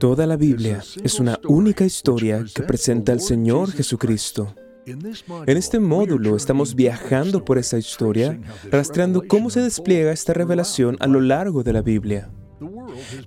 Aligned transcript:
Toda 0.00 0.26
la 0.26 0.36
Biblia 0.36 0.82
es 1.02 1.20
una 1.20 1.38
única 1.48 1.84
historia 1.84 2.44
que 2.54 2.62
presenta 2.62 3.12
al 3.12 3.20
Señor 3.20 3.70
Jesucristo. 3.72 4.54
En 4.86 5.56
este 5.56 5.80
módulo 5.80 6.36
estamos 6.36 6.74
viajando 6.74 7.44
por 7.44 7.58
esa 7.58 7.76
historia, 7.76 8.38
rastreando 8.70 9.26
cómo 9.26 9.50
se 9.50 9.60
despliega 9.60 10.12
esta 10.12 10.32
revelación 10.32 10.96
a 11.00 11.08
lo 11.08 11.20
largo 11.20 11.64
de 11.64 11.72
la 11.72 11.82
Biblia. 11.82 12.30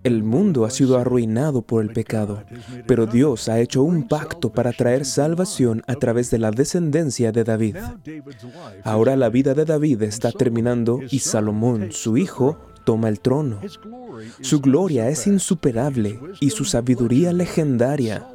El 0.04 0.24
mundo 0.24 0.66
ha 0.66 0.70
sido 0.70 0.98
arruinado 0.98 1.62
por 1.62 1.84
el 1.84 1.92
pecado, 1.92 2.44
pero 2.88 3.06
Dios 3.06 3.50
ha 3.50 3.60
hecho 3.60 3.84
un 3.84 4.08
pacto 4.08 4.52
para 4.52 4.72
traer 4.72 5.06
salvación 5.06 5.84
a 5.88 5.96
través 5.96 6.32
de 6.32 6.40
la 6.40 6.52
descendencia 6.52 7.32
de 7.32 7.44
David. 7.44 7.78
Ahora 8.84 9.16
la 9.16 9.30
vida 9.30 9.54
de 9.54 9.66
David 9.66 10.02
está 10.04 10.32
terminando 10.32 11.00
y 11.12 11.20
Salomón, 11.20 11.92
su 11.92 12.18
hijo, 12.18 12.58
toma 12.84 13.10
el 13.10 13.20
trono. 13.20 13.60
Su 14.42 14.62
gloria 14.62 15.10
es 15.10 15.28
insuperable 15.28 16.20
y 16.40 16.50
su 16.50 16.66
sabiduría 16.66 17.34
legendaria, 17.34 18.28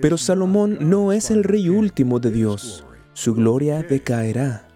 pero 0.00 0.16
Salomón 0.18 0.78
no 0.80 1.12
es 1.12 1.30
el 1.30 1.44
rey 1.44 1.68
último 1.68 2.18
de 2.18 2.30
Dios. 2.30 2.84
Su 3.12 3.34
gloria 3.34 3.82
decaerá. 3.82 4.68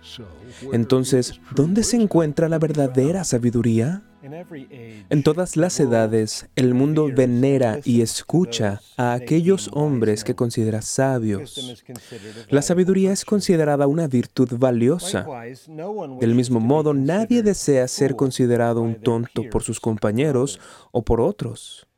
Entonces, 0.73 1.41
¿dónde 1.55 1.83
se 1.83 1.97
encuentra 1.97 2.49
la 2.49 2.59
verdadera 2.59 3.25
sabiduría? 3.25 4.03
En 5.11 5.23
todas 5.25 5.57
las 5.57 5.81
edades, 5.81 6.47
el 6.55 6.75
mundo 6.75 7.11
venera 7.15 7.81
y 7.85 8.03
escucha 8.03 8.81
a 8.97 9.15
aquellos 9.15 9.69
hombres 9.73 10.23
que 10.23 10.37
considera 10.37 10.81
sabios. 10.81 11.85
La 12.49 12.63
sabiduría 12.63 13.11
es 13.13 13.25
considerada 13.25 13.89
una 13.89 14.07
virtud 14.07 14.49
valiosa. 14.59 15.27
Del 16.21 16.37
mismo 16.37 16.61
modo, 16.61 16.95
nadie 16.95 17.43
desea 17.43 17.89
ser 17.89 18.15
considerado 18.15 18.81
un 18.81 18.95
tonto 18.95 19.43
por 19.51 19.65
sus 19.65 19.81
compañeros 19.81 20.61
o 20.93 21.03
por 21.03 21.21
otros. 21.21 21.89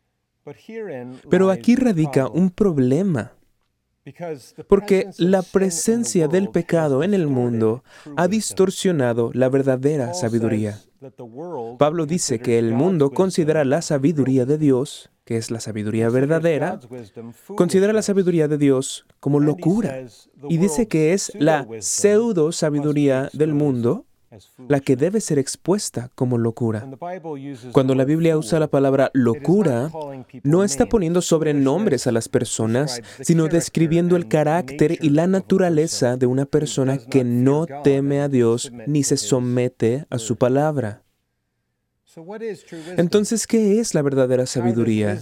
Pero 1.29 1.51
aquí 1.51 1.77
radica 1.77 2.29
un 2.29 2.51
problema. 2.51 3.33
Porque 4.69 5.11
la 5.19 5.43
presencia 5.43 6.29
del 6.29 6.51
pecado 6.51 7.03
en 7.03 7.15
el 7.15 7.27
mundo 7.27 7.85
ha 8.17 8.29
distorsionado 8.29 9.31
la 9.33 9.49
verdadera 9.49 10.13
sabiduría. 10.13 10.79
Pablo 11.79 12.07
dice 12.07 12.39
que 12.39 12.59
el 12.59 12.73
mundo 12.73 13.11
considera 13.11 13.65
la 13.65 13.83
sabiduría 13.83 14.45
de 14.45 14.59
Dios, 14.59 15.11
que 15.25 15.37
es 15.37 15.51
la 15.51 15.61
sabiduría 15.61 16.09
verdadera, 16.11 16.81
considera 17.57 17.93
la 17.93 18.03
sabiduría 18.03 18.49
de 18.49 18.59
Dios 18.59 19.07
como 19.21 19.41
locura. 19.41 20.05
Y 20.49 20.59
dice 20.59 20.87
que 20.87 21.13
es 21.13 21.33
la 21.35 21.67
pseudo 21.81 22.53
sabiduría 22.53 23.31
del 23.33 23.55
mundo 23.55 24.05
la 24.69 24.81
que 24.81 24.97
debe 24.97 25.21
ser 25.21 25.39
expuesta 25.39 26.11
como 26.15 26.39
locura. 26.39 26.89
Cuando 27.73 27.95
la 27.95 28.05
Biblia 28.05 28.37
usa 28.37 28.59
la 28.59 28.69
palabra 28.69 29.11
locura, 29.15 29.91
no 30.43 30.65
está 30.65 30.87
poniendo 30.87 31.23
sobrenombres 31.23 32.07
a 32.07 32.13
las 32.13 32.29
personas, 32.29 33.01
sino 33.21 33.49
describiendo 33.49 34.17
el 34.17 34.29
carácter 34.29 34.99
y 35.01 35.11
la 35.11 35.27
naturaleza 35.27 36.17
de 36.17 36.27
una 36.27 36.47
persona 36.47 36.99
que 36.99 37.25
no 37.25 37.67
teme 37.83 38.21
a 38.21 38.29
Dios 38.29 38.73
ni 38.87 39.03
se 39.05 39.17
somete 39.17 40.07
a 40.11 40.19
su 40.19 40.37
palabra. 40.37 41.04
Entonces, 42.97 43.47
¿qué 43.47 43.81
es 43.81 43.95
la 43.95 44.03
verdadera 44.03 44.47
sabiduría? 44.47 45.21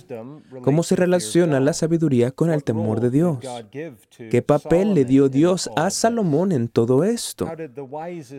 ¿Cómo 0.63 0.83
se 0.83 0.97
relaciona 0.97 1.61
la 1.61 1.73
sabiduría 1.73 2.31
con 2.31 2.51
el 2.51 2.65
temor 2.65 3.01
de 3.01 3.11
Dios? 3.11 3.39
¿Qué 4.31 4.43
papel 4.43 4.95
le 4.95 5.05
dio 5.05 5.29
Dios 5.29 5.71
a 5.77 5.91
Salomón 5.91 6.53
en 6.53 6.69
todo 6.69 7.05
esto? 7.05 7.49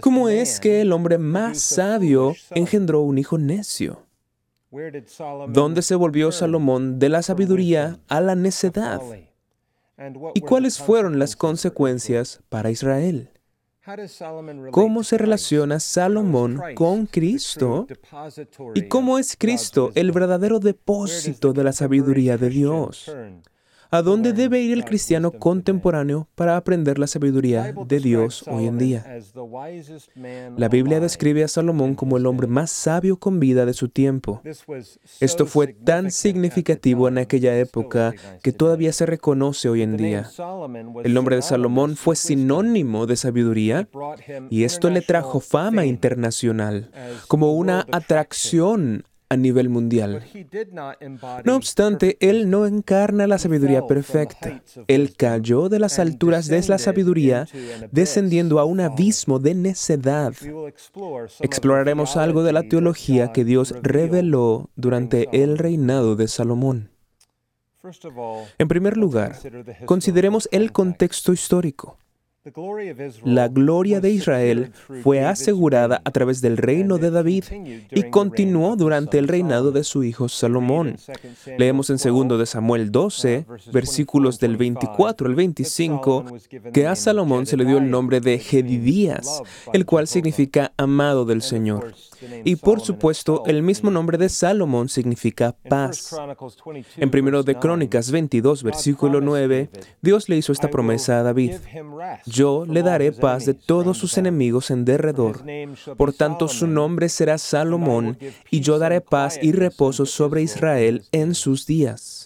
¿Cómo 0.01 0.29
es 0.29 0.59
que 0.59 0.81
el 0.81 0.91
hombre 0.91 1.17
más 1.17 1.59
sabio 1.59 2.35
engendró 2.51 3.01
un 3.01 3.17
hijo 3.17 3.37
necio? 3.37 4.05
¿Dónde 5.49 5.81
se 5.81 5.95
volvió 5.95 6.31
Salomón 6.31 6.97
de 6.99 7.09
la 7.09 7.21
sabiduría 7.21 7.99
a 8.07 8.21
la 8.21 8.35
necedad? 8.35 9.01
¿Y 10.33 10.41
cuáles 10.41 10.79
fueron 10.79 11.19
las 11.19 11.35
consecuencias 11.35 12.41
para 12.49 12.71
Israel? 12.71 13.29
¿Cómo 14.71 15.03
se 15.03 15.17
relaciona 15.17 15.79
Salomón 15.79 16.61
con 16.73 17.05
Cristo? 17.05 17.85
¿Y 18.75 18.87
cómo 18.87 19.19
es 19.19 19.35
Cristo 19.37 19.91
el 19.95 20.13
verdadero 20.13 20.59
depósito 20.59 21.51
de 21.51 21.63
la 21.65 21.73
sabiduría 21.73 22.37
de 22.37 22.49
Dios? 22.49 23.13
¿A 23.93 24.01
dónde 24.01 24.33
debe 24.33 24.59
ir 24.59 24.73
el 24.73 24.85
cristiano 24.85 25.29
contemporáneo 25.31 26.27
para 26.33 26.57
aprender 26.57 26.97
la 26.97 27.05
sabiduría 27.05 27.75
de 27.85 27.99
Dios 27.99 28.43
hoy 28.47 28.65
en 28.65 28.79
día? 28.79 29.05
La 30.57 30.67
Biblia 30.67 30.99
describe 30.99 31.43
a 31.43 31.47
Salomón 31.47 31.93
como 31.93 32.17
el 32.17 32.25
hombre 32.25 32.47
más 32.47 32.71
sabio 32.71 33.17
con 33.17 33.39
vida 33.39 33.67
de 33.67 33.73
su 33.73 33.89
tiempo. 33.89 34.41
Esto 35.19 35.45
fue 35.45 35.67
tan 35.67 36.09
significativo 36.09 37.07
en 37.07 37.19
aquella 37.19 37.55
época 37.59 38.15
que 38.41 38.51
todavía 38.51 38.91
se 38.93 39.05
reconoce 39.05 39.69
hoy 39.69 39.83
en 39.83 39.95
día. 39.95 40.27
El 41.03 41.13
nombre 41.13 41.35
de 41.35 41.43
Salomón 41.43 41.95
fue 41.95 42.15
sinónimo 42.15 43.05
de 43.05 43.15
sabiduría 43.15 43.87
y 44.49 44.63
esto 44.63 44.89
le 44.89 45.01
trajo 45.01 45.39
fama 45.39 45.85
internacional 45.85 46.89
como 47.27 47.53
una 47.53 47.85
atracción 47.91 49.03
a 49.33 49.37
nivel 49.37 49.69
mundial. 49.69 50.23
No 51.43 51.55
obstante, 51.55 52.17
Él 52.19 52.49
no 52.49 52.65
encarna 52.65 53.27
la 53.27 53.37
sabiduría 53.37 53.85
perfecta. 53.85 54.61
Él 54.87 55.15
cayó 55.15 55.69
de 55.69 55.79
las 55.79 55.99
alturas 55.99 56.47
de 56.47 56.63
la 56.67 56.77
sabiduría, 56.77 57.47
descendiendo 57.91 58.59
a 58.59 58.65
un 58.65 58.79
abismo 58.79 59.39
de 59.39 59.55
necedad. 59.55 60.33
Exploraremos 61.39 62.15
algo 62.15 62.43
de 62.43 62.53
la 62.53 62.63
teología 62.63 63.31
que 63.31 63.43
Dios 63.43 63.75
reveló 63.81 64.69
durante 64.75 65.27
el 65.31 65.57
reinado 65.57 66.15
de 66.15 66.27
Salomón. 66.27 66.89
En 68.57 68.67
primer 68.67 68.95
lugar, 68.95 69.35
consideremos 69.85 70.47
el 70.51 70.71
contexto 70.71 71.33
histórico. 71.33 71.97
La 73.23 73.47
gloria 73.47 74.01
de 74.01 74.11
Israel 74.11 74.73
fue 75.01 75.23
asegurada 75.23 76.01
a 76.03 76.11
través 76.11 76.41
del 76.41 76.57
reino 76.57 76.97
de 76.97 77.09
David 77.09 77.45
y 77.89 78.03
continuó 78.09 78.75
durante 78.75 79.17
el 79.17 79.29
reinado 79.29 79.71
de 79.71 79.85
su 79.85 80.03
hijo 80.03 80.27
Salomón. 80.27 80.97
Leemos 81.57 81.89
en 81.89 81.97
2 81.97 82.37
de 82.37 82.45
Samuel 82.45 82.91
12, 82.91 83.45
versículos 83.71 84.39
del 84.39 84.57
24 84.57 85.27
al 85.27 85.35
25, 85.35 86.25
que 86.73 86.85
a 86.85 86.95
Salomón 86.97 87.45
se 87.45 87.55
le 87.55 87.63
dio 87.63 87.77
el 87.77 87.89
nombre 87.89 88.19
de 88.19 88.37
Gedidías, 88.39 89.41
el 89.71 89.85
cual 89.85 90.07
significa 90.07 90.73
amado 90.75 91.23
del 91.23 91.41
Señor. 91.41 91.93
Y 92.43 92.57
por 92.57 92.81
supuesto, 92.81 93.43
el 93.45 93.63
mismo 93.63 93.89
nombre 93.89 94.17
de 94.17 94.29
Salomón 94.29 94.89
significa 94.89 95.55
paz. 95.69 96.15
En 96.97 97.09
1 97.13 97.43
de 97.43 97.55
Crónicas 97.55 98.11
22, 98.11 98.63
versículo 98.63 99.21
9, 99.21 99.69
Dios 100.01 100.29
le 100.29 100.37
hizo 100.37 100.51
esta 100.51 100.69
promesa 100.69 101.19
a 101.19 101.23
David 101.23 101.53
yo 102.33 102.65
le 102.65 102.81
daré 102.81 103.11
paz 103.11 103.45
de 103.45 103.53
todos 103.53 103.97
sus 103.97 104.17
enemigos 104.17 104.71
en 104.71 104.85
derredor. 104.85 105.41
Por 105.95 106.13
tanto, 106.13 106.47
su 106.47 106.65
nombre 106.67 107.07
será 107.07 107.37
Salomón, 107.37 108.17
y 108.49 108.61
yo 108.61 108.79
daré 108.79 109.01
paz 109.01 109.39
y 109.41 109.51
reposo 109.51 110.05
sobre 110.05 110.41
Israel 110.41 111.03
en 111.11 111.35
sus 111.35 111.65
días. 111.67 112.22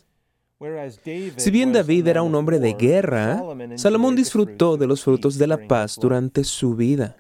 Si 1.38 1.52
bien 1.52 1.72
David 1.72 2.08
era 2.08 2.24
un 2.24 2.34
hombre 2.34 2.58
de 2.58 2.74
guerra, 2.74 3.44
Salomón 3.76 4.16
disfrutó 4.16 4.76
de 4.76 4.88
los 4.88 5.04
frutos 5.04 5.38
de 5.38 5.46
la 5.46 5.68
paz 5.68 6.00
durante 6.02 6.44
su 6.44 6.76
vida. 6.76 7.16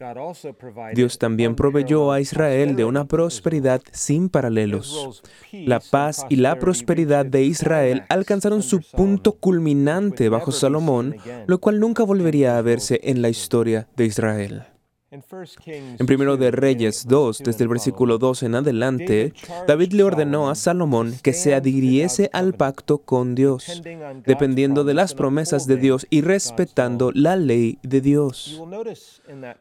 Dios 0.95 1.19
también 1.19 1.55
proveyó 1.55 2.11
a 2.11 2.19
Israel 2.19 2.75
de 2.75 2.83
una 2.83 3.05
prosperidad 3.05 3.83
sin 3.91 4.29
paralelos. 4.29 5.21
La 5.51 5.79
paz 5.79 6.25
y 6.29 6.37
la 6.37 6.57
prosperidad 6.57 7.27
de 7.27 7.43
Israel 7.43 8.03
alcanzaron 8.09 8.63
su 8.63 8.81
punto 8.81 9.33
culminante 9.33 10.29
bajo 10.29 10.51
Salomón, 10.51 11.15
lo 11.45 11.59
cual 11.59 11.79
nunca 11.79 12.03
volvería 12.03 12.57
a 12.57 12.61
verse 12.63 12.99
en 13.03 13.21
la 13.21 13.29
historia 13.29 13.87
de 13.95 14.05
Israel. 14.05 14.63
En 15.09 16.05
primero 16.05 16.35
de 16.35 16.51
Reyes 16.51 17.07
2, 17.07 17.37
desde 17.39 17.63
el 17.63 17.69
versículo 17.69 18.17
2 18.17 18.43
en 18.43 18.55
adelante, 18.55 19.33
David 19.65 19.93
le 19.93 20.03
ordenó 20.03 20.49
a 20.49 20.55
Salomón 20.55 21.15
que 21.23 21.31
se 21.31 21.55
adhiriese 21.55 22.29
al 22.33 22.53
pacto 22.53 22.97
con 22.97 23.33
Dios, 23.33 23.81
dependiendo 24.25 24.83
de 24.83 24.93
las 24.93 25.13
promesas 25.13 25.65
de 25.65 25.77
Dios 25.77 26.07
y 26.09 26.19
respetando 26.19 27.13
la 27.13 27.37
ley 27.37 27.79
de 27.83 28.01
Dios. 28.01 28.61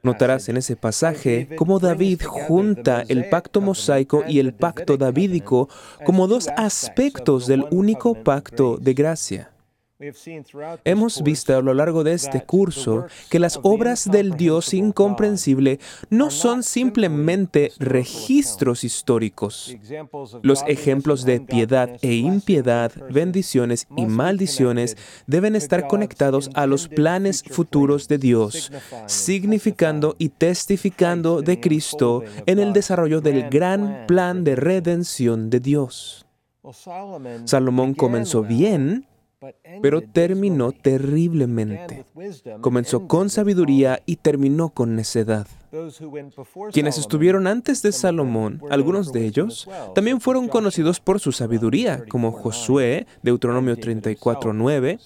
Notarás 0.03 0.49
en 0.49 0.57
ese 0.57 0.75
pasaje 0.75 1.49
cómo 1.55 1.79
David 1.79 2.23
junta 2.25 3.05
el 3.07 3.29
pacto 3.29 3.61
mosaico 3.61 4.25
y 4.27 4.41
el 4.41 4.53
pacto 4.53 4.97
davídico 4.97 5.69
como 6.05 6.27
dos 6.27 6.49
aspectos 6.57 7.47
del 7.47 7.65
único 7.71 8.15
pacto 8.25 8.79
de 8.79 8.95
gracia. 8.95 9.56
Hemos 10.85 11.23
visto 11.23 11.57
a 11.57 11.63
lo 11.63 11.73
largo 11.73 12.05
de 12.05 12.13
este 12.13 12.45
curso 12.45 13.07
que 13.31 13.39
las 13.39 13.59
obras 13.63 14.11
del 14.11 14.33
Dios 14.37 14.75
incomprensible 14.75 15.81
no 16.11 16.31
son 16.31 16.63
simplemente 16.63 17.73
registros 17.79 18.85
históricos. 18.85 19.75
Los 20.43 20.63
ejemplos 20.67 21.25
de 21.25 21.41
piedad 21.41 21.91
e 22.03 22.15
impiedad, 22.15 22.93
bendiciones 23.11 23.87
y 23.97 24.05
maldiciones 24.05 24.99
deben 25.27 25.57
estar 25.57 25.87
conectados 25.87 26.51
a 26.53 26.67
los 26.67 26.89
planes 26.89 27.43
futuros 27.43 28.07
de 28.07 28.19
Dios, 28.19 28.71
significando 29.07 30.15
y 30.19 30.29
testificando 30.29 31.41
de 31.41 31.59
Cristo 31.59 32.23
en 32.45 32.59
el 32.59 32.75
desarrollo 32.75 33.23
del 33.23 33.49
gran 33.49 34.07
plan 34.07 34.45
de 34.45 34.57
redención 34.57 35.49
de 35.49 35.61
Dios. 35.61 36.27
Salomón 37.45 37.95
comenzó 37.95 38.43
bien, 38.43 39.07
pero 39.83 40.01
terminó 40.01 40.73
terriblemente. 40.73 42.05
Comenzó 42.61 43.07
con 43.07 43.31
sabiduría 43.31 44.03
y 44.07 44.17
terminó 44.17 44.71
con 44.71 44.97
necedad. 44.97 45.47
Quienes 46.73 46.99
estuvieron 46.99 47.47
antes 47.47 47.83
de 47.83 47.93
Salomón, 47.93 48.63
algunos 48.71 49.13
de 49.13 49.27
ellos, 49.27 49.69
también 49.95 50.21
fueron 50.21 50.49
conocidos 50.49 51.01
por 51.01 51.21
su 51.21 51.33
sabiduría, 51.33 52.05
como 52.09 52.33
Josué, 52.33 53.07
Deuteronomio 53.23 53.77
34.9, 53.77 54.99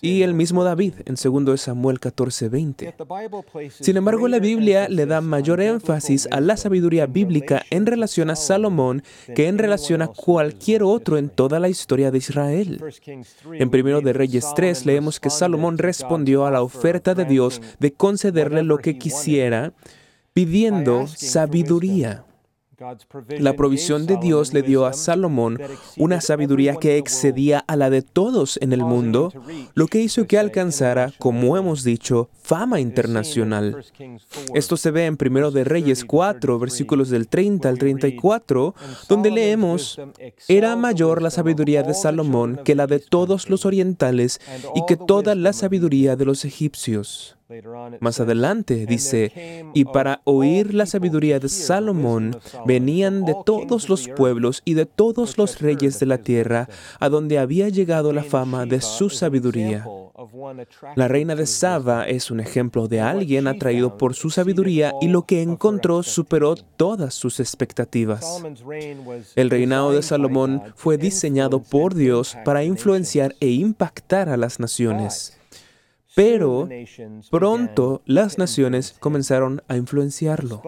y 0.00 0.22
el 0.22 0.34
mismo 0.34 0.64
David, 0.64 0.94
en 1.04 1.14
2 1.14 1.60
Samuel 1.60 2.00
14.20. 2.00 3.70
Sin 3.70 3.96
embargo, 3.96 4.28
la 4.28 4.38
Biblia 4.38 4.88
le 4.88 5.06
da 5.06 5.20
mayor 5.20 5.60
énfasis 5.60 6.28
a 6.30 6.40
la 6.40 6.56
sabiduría 6.56 7.06
bíblica 7.06 7.62
en 7.70 7.86
relación 7.86 8.30
a 8.30 8.36
Salomón 8.36 9.02
que 9.34 9.48
en 9.48 9.58
relación 9.58 10.02
a 10.02 10.08
cualquier 10.08 10.82
otro 10.82 11.18
en 11.18 11.28
toda 11.28 11.60
la 11.60 11.68
historia 11.68 12.10
de 12.10 12.18
Israel. 12.18 12.80
En 13.52 13.68
1 13.68 14.00
de 14.00 14.12
Reyes 14.12 14.46
3 14.54 14.86
leemos 14.86 15.20
que 15.20 15.30
Salomón 15.30 15.78
respondió 15.78 16.46
a 16.46 16.50
la 16.50 16.62
oferta 16.62 17.14
de 17.14 17.24
Dios 17.24 17.60
de 17.78 17.92
concederle 17.92 18.62
lo 18.62 18.78
que 18.78 18.98
quisiera, 18.98 19.72
pidiendo 20.32 21.06
sabiduría. 21.06 22.24
La 23.38 23.54
provisión 23.54 24.06
de 24.06 24.18
Dios 24.18 24.52
le 24.54 24.62
dio 24.62 24.86
a 24.86 24.92
Salomón 24.92 25.58
una 25.96 26.20
sabiduría 26.20 26.76
que 26.76 26.96
excedía 26.96 27.64
a 27.66 27.74
la 27.74 27.90
de 27.90 28.02
todos 28.02 28.56
en 28.62 28.72
el 28.72 28.84
mundo, 28.84 29.32
lo 29.74 29.88
que 29.88 30.00
hizo 30.00 30.28
que 30.28 30.38
alcanzara, 30.38 31.12
como 31.18 31.56
hemos 31.56 31.82
dicho, 31.82 32.30
fama 32.40 32.78
internacional. 32.78 33.84
Esto 34.54 34.76
se 34.76 34.92
ve 34.92 35.06
en 35.06 35.18
1 35.20 35.50
de 35.50 35.64
Reyes 35.64 36.04
4, 36.04 36.58
versículos 36.60 37.10
del 37.10 37.26
30 37.26 37.68
al 37.68 37.78
34, 37.78 38.74
donde 39.08 39.32
leemos, 39.32 40.00
era 40.46 40.76
mayor 40.76 41.20
la 41.20 41.30
sabiduría 41.30 41.82
de 41.82 41.94
Salomón 41.94 42.60
que 42.64 42.76
la 42.76 42.86
de 42.86 43.00
todos 43.00 43.50
los 43.50 43.66
orientales 43.66 44.40
y 44.76 44.86
que 44.86 44.96
toda 44.96 45.34
la 45.34 45.52
sabiduría 45.52 46.14
de 46.14 46.26
los 46.26 46.44
egipcios. 46.44 47.37
Más 48.00 48.20
adelante 48.20 48.84
dice, 48.84 49.64
y 49.72 49.86
para 49.86 50.20
oír 50.24 50.74
la 50.74 50.84
sabiduría 50.84 51.40
de 51.40 51.48
Salomón 51.48 52.38
venían 52.66 53.24
de 53.24 53.34
todos 53.46 53.88
los 53.88 54.06
pueblos 54.08 54.60
y 54.66 54.74
de 54.74 54.84
todos 54.84 55.38
los 55.38 55.58
reyes 55.60 55.98
de 55.98 56.04
la 56.04 56.18
tierra, 56.18 56.68
a 57.00 57.08
donde 57.08 57.38
había 57.38 57.70
llegado 57.70 58.12
la 58.12 58.22
fama 58.22 58.66
de 58.66 58.82
su 58.82 59.08
sabiduría. 59.08 59.86
La 60.94 61.08
reina 61.08 61.34
de 61.36 61.46
Saba 61.46 62.06
es 62.06 62.30
un 62.30 62.40
ejemplo 62.40 62.86
de 62.86 63.00
alguien 63.00 63.46
atraído 63.46 63.96
por 63.96 64.14
su 64.14 64.28
sabiduría 64.28 64.92
y 65.00 65.08
lo 65.08 65.22
que 65.22 65.40
encontró 65.40 66.02
superó 66.02 66.54
todas 66.54 67.14
sus 67.14 67.40
expectativas. 67.40 68.42
El 69.36 69.48
reinado 69.48 69.92
de 69.92 70.02
Salomón 70.02 70.62
fue 70.76 70.98
diseñado 70.98 71.62
por 71.62 71.94
Dios 71.94 72.36
para 72.44 72.62
influenciar 72.62 73.34
e 73.40 73.48
impactar 73.48 74.28
a 74.28 74.36
las 74.36 74.60
naciones. 74.60 75.37
Pero 76.18 76.68
pronto 77.30 78.02
las 78.04 78.38
naciones 78.38 78.96
comenzaron 78.98 79.62
a 79.68 79.76
influenciarlo. 79.76 80.60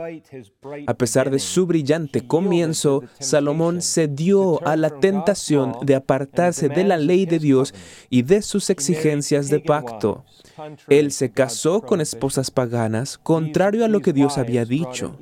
A 0.86 0.94
pesar 0.94 1.28
de 1.32 1.40
su 1.40 1.66
brillante 1.66 2.24
comienzo, 2.24 3.02
Salomón 3.18 3.82
cedió 3.82 4.64
a 4.64 4.76
la 4.76 5.00
tentación 5.00 5.74
de 5.82 5.96
apartarse 5.96 6.68
de 6.68 6.84
la 6.84 6.98
ley 6.98 7.26
de 7.26 7.40
Dios 7.40 7.74
y 8.10 8.22
de 8.22 8.42
sus 8.42 8.70
exigencias 8.70 9.48
de 9.48 9.58
pacto. 9.58 10.24
Él 10.88 11.10
se 11.10 11.32
casó 11.32 11.80
con 11.82 12.00
esposas 12.00 12.52
paganas, 12.52 13.18
contrario 13.18 13.84
a 13.84 13.88
lo 13.88 14.00
que 14.00 14.12
Dios 14.12 14.38
había 14.38 14.64
dicho. 14.64 15.18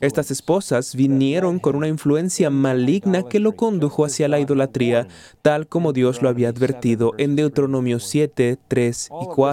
Estas 0.00 0.30
esposas 0.30 0.94
vinieron 0.94 1.60
con 1.60 1.76
una 1.76 1.88
influencia 1.88 2.50
maligna 2.50 3.22
que 3.22 3.40
lo 3.40 3.56
condujo 3.56 4.04
hacia 4.04 4.28
la 4.28 4.38
idolatría, 4.38 5.08
tal 5.40 5.66
como 5.66 5.94
Dios 5.94 6.20
lo 6.20 6.28
había 6.28 6.50
advertido 6.50 7.14
en 7.16 7.36
Deuteronomio 7.36 8.00
7, 8.00 8.58
3 8.68 9.08
y 9.22 9.26
4. 9.26 9.45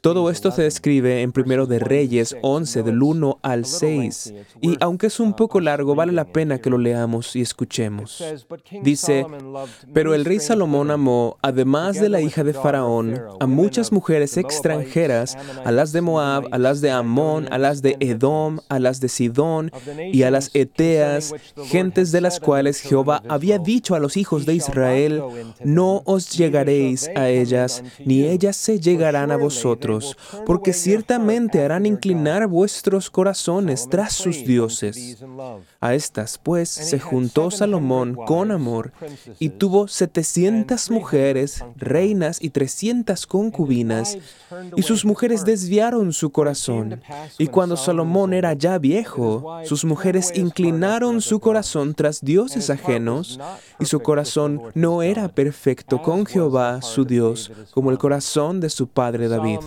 Todo 0.00 0.30
esto 0.30 0.50
se 0.50 0.62
describe 0.62 1.22
en 1.22 1.32
1 1.34 1.66
de 1.66 1.78
Reyes 1.78 2.36
11, 2.42 2.82
del 2.82 3.02
1 3.02 3.38
al 3.42 3.64
6, 3.64 4.34
y 4.60 4.76
aunque 4.80 5.08
es 5.08 5.20
un 5.20 5.34
poco 5.34 5.60
largo, 5.60 5.94
vale 5.94 6.12
la 6.12 6.24
pena 6.24 6.58
que 6.58 6.70
lo 6.70 6.78
leamos 6.78 7.36
y 7.36 7.40
escuchemos. 7.40 8.22
Dice, 8.82 9.26
pero 9.92 10.14
el 10.14 10.24
rey 10.24 10.40
Salomón 10.40 10.90
amó, 10.90 11.38
además 11.42 12.00
de 12.00 12.08
la 12.08 12.20
hija 12.20 12.44
de 12.44 12.54
Faraón, 12.54 13.20
a 13.40 13.46
muchas 13.46 13.92
mujeres 13.92 14.36
extranjeras, 14.36 15.36
a 15.64 15.72
las 15.72 15.92
de 15.92 16.00
Moab, 16.00 16.46
a 16.50 16.58
las 16.58 16.80
de 16.80 16.90
Amón, 16.90 17.48
a 17.50 17.58
las 17.58 17.82
de 17.82 17.96
Edom, 18.00 18.60
a 18.68 18.78
las 18.78 19.00
de 19.00 19.08
Sidón 19.08 19.70
y 20.12 20.22
a 20.22 20.30
las 20.30 20.50
Eteas, 20.54 21.34
gentes 21.66 22.12
de 22.12 22.20
las 22.20 22.40
cuales 22.40 22.80
Jehová 22.80 23.22
había 23.28 23.58
dicho 23.58 23.94
a 23.94 24.00
los 24.00 24.16
hijos 24.16 24.46
de 24.46 24.54
Israel, 24.54 25.22
no 25.64 26.02
os 26.04 26.30
llegaréis 26.36 27.10
a 27.14 27.28
ellas, 27.28 27.82
ni 28.04 28.24
ellas 28.24 28.53
se 28.54 28.80
llegarán 28.80 29.30
a 29.30 29.36
vosotros, 29.36 30.16
porque 30.46 30.72
ciertamente 30.72 31.62
harán 31.62 31.86
inclinar 31.86 32.46
vuestros 32.46 33.10
corazones 33.10 33.88
tras 33.88 34.12
sus 34.12 34.44
dioses. 34.44 35.18
A 35.80 35.94
estas, 35.94 36.38
pues, 36.38 36.68
se 36.68 36.98
juntó 36.98 37.50
Salomón 37.50 38.14
con 38.14 38.50
amor 38.50 38.92
y 39.38 39.50
tuvo 39.50 39.88
setecientas 39.88 40.90
mujeres, 40.90 41.64
reinas 41.76 42.42
y 42.42 42.50
trescientas 42.50 43.26
concubinas 43.26 44.18
y 44.76 44.82
sus 44.82 45.04
mujeres 45.04 45.44
desviaron 45.44 46.12
su 46.12 46.30
corazón. 46.30 47.00
Y 47.38 47.48
cuando 47.48 47.76
Salomón 47.76 48.32
era 48.32 48.52
ya 48.54 48.78
viejo, 48.78 49.58
sus 49.64 49.84
mujeres 49.84 50.32
inclinaron 50.34 51.20
su 51.20 51.40
corazón 51.40 51.94
tras 51.94 52.20
dioses 52.20 52.70
ajenos, 52.70 53.38
y 53.78 53.86
su 53.86 54.00
corazón 54.00 54.60
no 54.74 55.02
era 55.02 55.28
perfecto 55.28 56.02
con 56.02 56.26
Jehová, 56.26 56.82
su 56.82 57.04
Dios, 57.04 57.50
como 57.72 57.90
el 57.90 57.98
corazón 57.98 58.24
de 58.52 58.70
su 58.70 58.88
padre 58.88 59.28
David. 59.28 59.58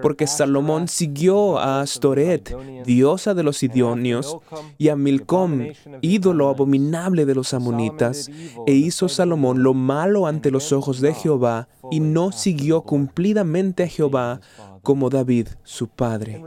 Porque 0.00 0.26
Salomón 0.26 0.88
siguió 0.88 1.58
a 1.58 1.80
Astoret, 1.80 2.54
diosa 2.84 3.34
de 3.34 3.42
los 3.42 3.58
Sidonios, 3.58 4.38
y 4.78 4.88
a 4.88 4.96
Milcom, 4.96 5.68
ídolo 6.00 6.48
abominable 6.48 7.26
de 7.26 7.34
los 7.34 7.54
amonitas, 7.54 8.30
e 8.66 8.72
hizo 8.72 9.08
Salomón 9.08 9.62
lo 9.62 9.74
malo 9.74 10.26
ante 10.26 10.50
los 10.50 10.72
ojos 10.72 11.00
de 11.00 11.14
Jehová, 11.14 11.68
y 11.90 12.00
no 12.00 12.32
siguió 12.32 12.82
cumplidamente 12.82 13.82
a 13.82 13.88
Jehová 13.88 14.40
como 14.84 15.10
David, 15.10 15.48
su 15.64 15.88
padre. 15.88 16.40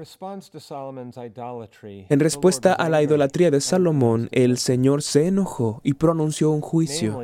En 2.10 2.20
respuesta 2.22 2.72
a 2.72 2.88
la 2.88 3.04
idolatría 3.04 3.52
de 3.52 3.60
Salomón, 3.60 4.30
el 4.32 4.58
Señor 4.58 5.02
se 5.02 5.28
enojó 5.28 5.82
y 5.84 5.96
pronunció 5.96 6.52
un 6.52 6.62
juicio. 6.62 7.22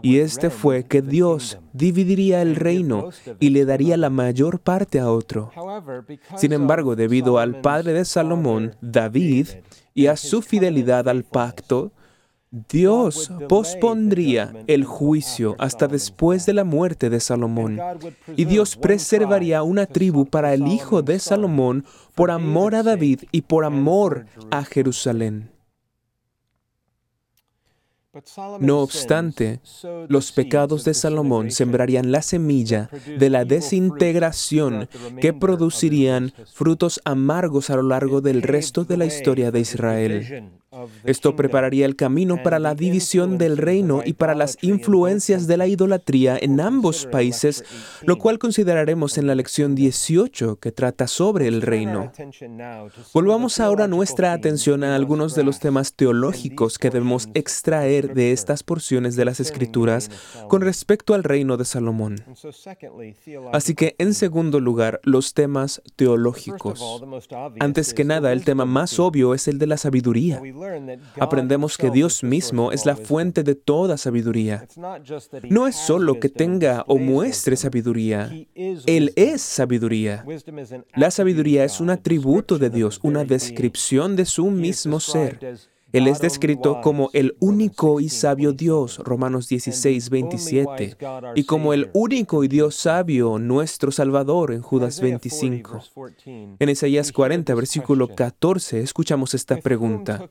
Y 0.00 0.20
este 0.20 0.48
fue 0.48 0.84
que 0.84 1.02
Dios 1.02 1.58
dividiría 1.74 2.40
el 2.40 2.56
reino 2.56 3.10
y 3.38 3.50
le 3.50 3.66
daría 3.66 3.98
la 3.98 4.08
mayor 4.08 4.60
parte 4.60 5.00
a 5.00 5.10
otro. 5.10 5.50
Sin 6.36 6.54
embargo, 6.54 6.96
debido 6.96 7.38
al 7.38 7.60
padre 7.60 7.92
de 7.92 8.06
Salomón, 8.06 8.74
David, 8.80 9.48
y 9.94 10.06
a 10.06 10.16
su 10.16 10.42
fidelidad 10.42 11.08
al 11.08 11.24
pacto, 11.24 11.90
Dios 12.50 13.30
pospondría 13.48 14.54
el 14.66 14.84
juicio 14.84 15.54
hasta 15.58 15.86
después 15.86 16.46
de 16.46 16.54
la 16.54 16.64
muerte 16.64 17.10
de 17.10 17.20
Salomón, 17.20 17.78
y 18.36 18.46
Dios 18.46 18.76
preservaría 18.76 19.62
una 19.62 19.84
tribu 19.84 20.24
para 20.24 20.54
el 20.54 20.66
hijo 20.66 21.02
de 21.02 21.18
Salomón 21.18 21.84
por 22.14 22.30
amor 22.30 22.74
a 22.74 22.82
David 22.82 23.24
y 23.32 23.42
por 23.42 23.66
amor 23.66 24.26
a 24.50 24.64
Jerusalén. 24.64 25.50
No 28.60 28.80
obstante, 28.80 29.60
los 30.08 30.32
pecados 30.32 30.84
de 30.84 30.94
Salomón 30.94 31.50
sembrarían 31.50 32.12
la 32.12 32.22
semilla 32.22 32.90
de 33.18 33.30
la 33.30 33.44
desintegración 33.44 34.88
que 35.20 35.32
producirían 35.32 36.32
frutos 36.52 37.00
amargos 37.04 37.70
a 37.70 37.76
lo 37.76 37.82
largo 37.82 38.20
del 38.20 38.42
resto 38.42 38.84
de 38.84 38.96
la 38.96 39.06
historia 39.06 39.50
de 39.50 39.60
Israel. 39.60 40.50
Esto 41.04 41.34
prepararía 41.34 41.86
el 41.86 41.96
camino 41.96 42.42
para 42.42 42.58
la 42.58 42.74
división 42.74 43.38
del 43.38 43.56
reino 43.56 44.02
y 44.04 44.12
para 44.12 44.34
las 44.34 44.58
influencias 44.60 45.46
de 45.46 45.56
la 45.56 45.66
idolatría 45.66 46.36
en 46.38 46.60
ambos 46.60 47.06
países, 47.06 47.64
lo 48.02 48.18
cual 48.18 48.38
consideraremos 48.38 49.16
en 49.16 49.26
la 49.26 49.34
lección 49.34 49.74
18 49.74 50.56
que 50.56 50.70
trata 50.70 51.06
sobre 51.06 51.48
el 51.48 51.62
reino. 51.62 52.12
Volvamos 53.14 53.60
ahora 53.60 53.88
nuestra 53.88 54.32
atención 54.32 54.84
a 54.84 54.94
algunos 54.94 55.34
de 55.34 55.44
los 55.44 55.58
temas 55.58 55.94
teológicos 55.94 56.78
que 56.78 56.90
debemos 56.90 57.30
extraer 57.32 58.07
de 58.14 58.32
estas 58.32 58.62
porciones 58.62 59.16
de 59.16 59.24
las 59.24 59.40
Escrituras 59.40 60.10
con 60.48 60.62
respecto 60.62 61.14
al 61.14 61.24
reino 61.24 61.56
de 61.56 61.64
Salomón. 61.64 62.16
Así 63.52 63.74
que, 63.74 63.94
en 63.98 64.14
segundo 64.14 64.60
lugar, 64.60 65.00
los 65.04 65.34
temas 65.34 65.82
teológicos. 65.96 67.02
Antes 67.60 67.94
que 67.94 68.04
nada, 68.04 68.32
el 68.32 68.44
tema 68.44 68.64
más 68.64 68.98
obvio 68.98 69.34
es 69.34 69.48
el 69.48 69.58
de 69.58 69.66
la 69.66 69.76
sabiduría 69.76 70.40
aprendemos 71.20 71.76
que 71.76 71.90
Dios 71.90 72.22
mismo 72.22 72.72
es 72.72 72.86
la 72.86 72.96
fuente 72.96 73.42
de 73.42 73.54
toda 73.54 73.96
sabiduría. 73.96 74.66
No 75.48 75.66
es 75.66 75.76
solo 75.76 76.20
que 76.20 76.28
tenga 76.28 76.84
o 76.86 76.98
muestre 76.98 77.56
sabiduría, 77.56 78.30
Él 78.54 79.12
es 79.16 79.42
sabiduría. 79.42 80.24
La 80.94 81.10
sabiduría 81.10 81.64
es 81.64 81.80
un 81.80 81.90
atributo 81.90 82.58
de 82.58 82.70
Dios, 82.70 83.00
una 83.02 83.24
descripción 83.24 84.16
de 84.16 84.24
su 84.24 84.50
mismo 84.50 85.00
ser. 85.00 85.58
Él 85.92 86.06
es 86.06 86.20
descrito 86.20 86.80
como 86.82 87.08
el 87.14 87.36
único 87.40 88.00
y 88.00 88.10
sabio 88.10 88.52
Dios, 88.52 88.98
Romanos 88.98 89.48
16, 89.48 90.10
27, 90.10 90.96
y 91.34 91.44
como 91.44 91.72
el 91.72 91.90
único 91.94 92.44
y 92.44 92.48
Dios 92.48 92.74
sabio, 92.74 93.38
nuestro 93.38 93.90
Salvador, 93.90 94.52
en 94.52 94.60
Judas 94.60 95.00
25. 95.00 95.80
En 96.58 96.68
Isaías 96.68 97.10
40, 97.10 97.54
versículo 97.54 98.14
14, 98.14 98.80
escuchamos 98.80 99.32
esta 99.32 99.56
pregunta. 99.56 100.28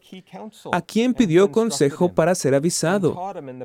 ¿A 0.72 0.82
quién 0.82 1.16
pidió 1.16 1.52
consejo 1.52 2.14
para 2.14 2.36
ser 2.36 2.54
avisado? 2.54 3.20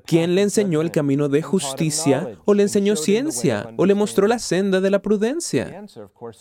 ¿Quién 0.06 0.34
le 0.34 0.42
enseñó 0.42 0.80
el 0.80 0.90
camino 0.90 1.28
de 1.28 1.42
justicia 1.42 2.38
o 2.46 2.54
le 2.54 2.62
enseñó 2.62 2.96
ciencia 2.96 3.74
o 3.76 3.84
le 3.84 3.94
mostró 3.94 4.26
la 4.26 4.38
senda 4.38 4.80
de 4.80 4.90
la 4.90 5.02
prudencia? 5.02 5.84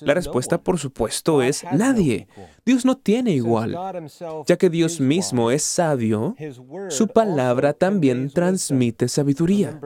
La 0.01 0.13
respuesta, 0.13 0.61
por 0.61 0.79
supuesto, 0.79 1.41
es 1.41 1.65
nadie. 1.73 2.27
Dios 2.65 2.85
no 2.85 2.97
tiene 2.97 3.31
igual. 3.31 3.77
Ya 4.47 4.57
que 4.57 4.69
Dios 4.69 5.01
mismo 5.01 5.40
es 5.49 5.63
sabio, 5.63 6.35
su 6.89 7.07
palabra 7.07 7.73
también 7.73 8.29
transmite 8.29 9.07
sabiduría. 9.07 9.79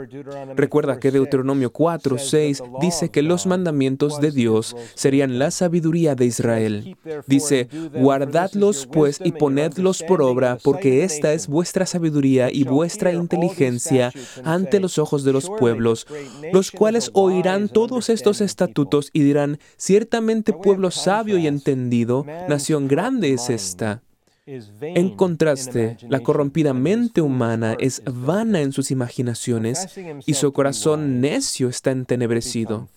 Recuerda 0.56 1.00
que 1.00 1.12
Deuteronomio 1.12 1.72
4, 1.72 2.18
6 2.18 2.64
dice 2.82 3.10
que 3.10 3.22
los 3.22 3.46
mandamientos 3.46 4.20
de 4.20 4.32
Dios 4.32 4.76
serían 4.96 5.40
la 5.40 5.52
sabiduría 5.52 6.16
de 6.16 6.26
Israel. 6.26 6.98
Dice, 7.28 7.70
guardadlos 7.94 8.88
pues 8.92 9.20
y 9.24 9.32
ponedlos 9.32 10.04
por 10.04 10.22
obra, 10.22 10.58
porque 10.64 11.04
esta 11.04 11.32
es 11.34 11.48
vuestra 11.48 11.86
sabiduría 11.86 12.52
y 12.52 12.64
vuestra 12.64 13.14
inteligencia 13.14 14.12
ante 14.44 14.80
los 14.80 14.98
ojos 14.98 15.24
de 15.24 15.34
los 15.34 15.50
pueblos, 15.50 16.08
los 16.52 16.72
cuales 16.72 17.12
oirán 17.14 17.70
todos 17.70 18.10
estos 18.10 18.42
estatutos 18.42 19.12
y 19.14 19.22
dirán, 19.22 19.60
ciertamente 19.78 20.54
pueblo 20.54 20.92
sabio 20.92 21.38
y 21.38 21.48
entendido, 21.48 22.26
nación 22.50 22.88
grande 22.88 23.34
es 23.34 23.50
esta. 23.50 24.02
En 24.48 25.16
contraste, 25.16 25.98
la 26.08 26.20
corrompida 26.20 26.74
mente 26.74 27.22
humana 27.22 27.76
es 27.80 28.04
vana 28.06 28.62
en 28.62 28.74
sus 28.74 28.92
imaginaciones 28.92 29.88
y 30.28 30.36
su 30.36 30.54
corazón 30.54 31.20
necio 31.20 31.68
está 31.68 31.90
entenebrecido. 31.90 32.88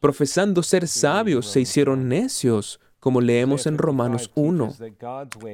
Profesando 0.00 0.62
ser 0.62 0.88
sabios, 0.88 1.50
se 1.50 1.60
hicieron 1.60 2.08
necios 2.08 2.80
como 2.98 3.20
leemos 3.20 3.66
en 3.66 3.78
Romanos 3.78 4.32
1. 4.34 4.74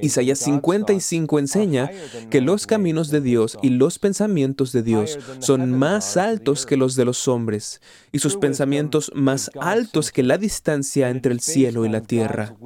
Isaías 0.00 0.38
55 0.38 1.38
enseña 1.38 1.90
que 2.30 2.40
los 2.40 2.66
caminos 2.66 3.10
de 3.10 3.20
Dios 3.20 3.58
y 3.62 3.70
los 3.70 3.98
pensamientos 3.98 4.72
de 4.72 4.82
Dios 4.82 5.18
son 5.40 5.76
más 5.76 6.16
altos 6.16 6.64
que 6.64 6.78
los 6.78 6.94
de 6.94 7.04
los 7.04 7.28
hombres, 7.28 7.82
y 8.10 8.20
sus 8.20 8.36
pensamientos 8.36 9.10
más 9.14 9.50
altos 9.60 10.12
que 10.12 10.22
la 10.22 10.38
distancia 10.38 11.10
entre 11.10 11.32
el 11.32 11.40
cielo 11.40 11.84
y 11.84 11.90
la 11.90 12.00
tierra. 12.00 12.56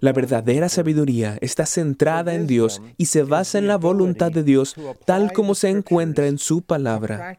La 0.00 0.12
verdadera 0.12 0.68
sabiduría 0.68 1.38
está 1.40 1.66
centrada 1.66 2.34
en 2.34 2.46
Dios 2.46 2.82
y 2.96 3.06
se 3.06 3.22
basa 3.22 3.58
en 3.58 3.66
la 3.66 3.76
voluntad 3.76 4.30
de 4.30 4.42
Dios 4.42 4.74
tal 5.04 5.32
como 5.32 5.54
se 5.54 5.68
encuentra 5.68 6.26
en 6.26 6.38
su 6.38 6.62
palabra. 6.62 7.38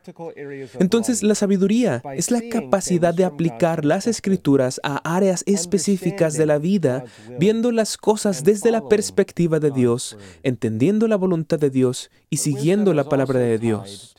Entonces 0.80 1.24
la 1.24 1.36
sabiduría 1.36 2.02
es 2.16 2.32
la 2.32 2.42
capacidad 2.50 3.14
de 3.14 3.26
aplicar 3.26 3.86
las 3.86 4.08
escrituras 4.08 4.80
a 4.84 4.98
áreas 5.16 5.44
específicas 5.46 6.34
de 6.36 6.46
la 6.46 6.58
vida, 6.58 7.06
viendo 7.40 7.72
las 7.72 7.98
cosas 7.98 8.44
desde 8.44 8.72
la 8.72 8.88
perspectiva 8.88 9.60
de 9.60 9.72
Dios, 9.72 10.18
entendiendo 10.44 11.08
la 11.08 11.16
voluntad 11.16 11.60
de 11.60 11.70
Dios 11.70 12.10
y 12.30 12.38
siguiendo 12.38 12.94
la 12.94 13.10
palabra 13.10 13.40
de 13.40 13.58
Dios. 13.58 14.16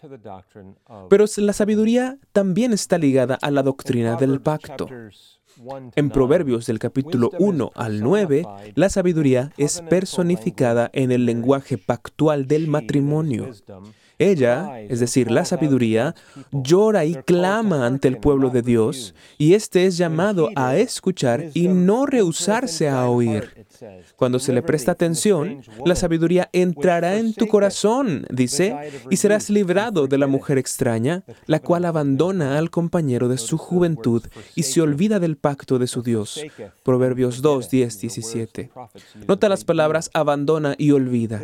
Pero 1.08 1.24
la 1.36 1.52
sabiduría 1.52 2.18
también 2.32 2.72
está 2.72 2.98
ligada 2.98 3.38
a 3.40 3.50
la 3.50 3.62
doctrina 3.62 4.16
del 4.16 4.40
pacto. 4.40 4.88
En 5.96 6.10
Proverbios 6.10 6.66
del 6.66 6.78
capítulo 6.78 7.30
1 7.38 7.72
al 7.74 8.00
9, 8.00 8.46
la 8.74 8.88
sabiduría 8.88 9.50
es 9.56 9.82
personificada 9.88 10.88
en 10.92 11.10
el 11.10 11.26
lenguaje 11.26 11.78
pactual 11.78 12.46
del 12.46 12.68
matrimonio. 12.68 13.50
Ella, 14.18 14.80
es 14.80 15.00
decir, 15.00 15.30
la 15.30 15.44
sabiduría, 15.44 16.14
llora 16.52 17.04
y 17.04 17.14
clama 17.14 17.86
ante 17.86 18.08
el 18.08 18.18
pueblo 18.18 18.50
de 18.50 18.62
Dios, 18.62 19.14
y 19.36 19.54
éste 19.54 19.86
es 19.86 19.96
llamado 19.96 20.50
a 20.56 20.76
escuchar 20.76 21.50
y 21.54 21.68
no 21.68 22.04
rehusarse 22.04 22.88
a 22.88 23.08
oír. 23.08 23.66
Cuando 24.16 24.38
se 24.38 24.52
le 24.52 24.62
presta 24.62 24.92
atención, 24.92 25.62
la 25.84 25.94
sabiduría 25.94 26.48
entrará 26.52 27.16
en 27.16 27.34
tu 27.34 27.46
corazón, 27.46 28.26
dice, 28.30 28.76
y 29.10 29.16
serás 29.16 29.50
librado 29.50 30.06
de 30.06 30.18
la 30.18 30.26
mujer 30.26 30.58
extraña, 30.58 31.22
la 31.46 31.60
cual 31.60 31.84
abandona 31.84 32.58
al 32.58 32.70
compañero 32.70 33.28
de 33.28 33.38
su 33.38 33.58
juventud 33.58 34.24
y 34.54 34.64
se 34.64 34.80
olvida 34.80 35.20
del 35.20 35.36
pacto 35.36 35.78
de 35.78 35.86
su 35.86 36.02
Dios. 36.02 36.40
Proverbios 36.82 37.42
2, 37.42 37.70
10, 37.70 38.00
17. 38.00 38.70
Nota 39.26 39.48
las 39.48 39.64
palabras 39.64 40.10
abandona 40.14 40.74
y 40.78 40.90
olvida. 40.92 41.42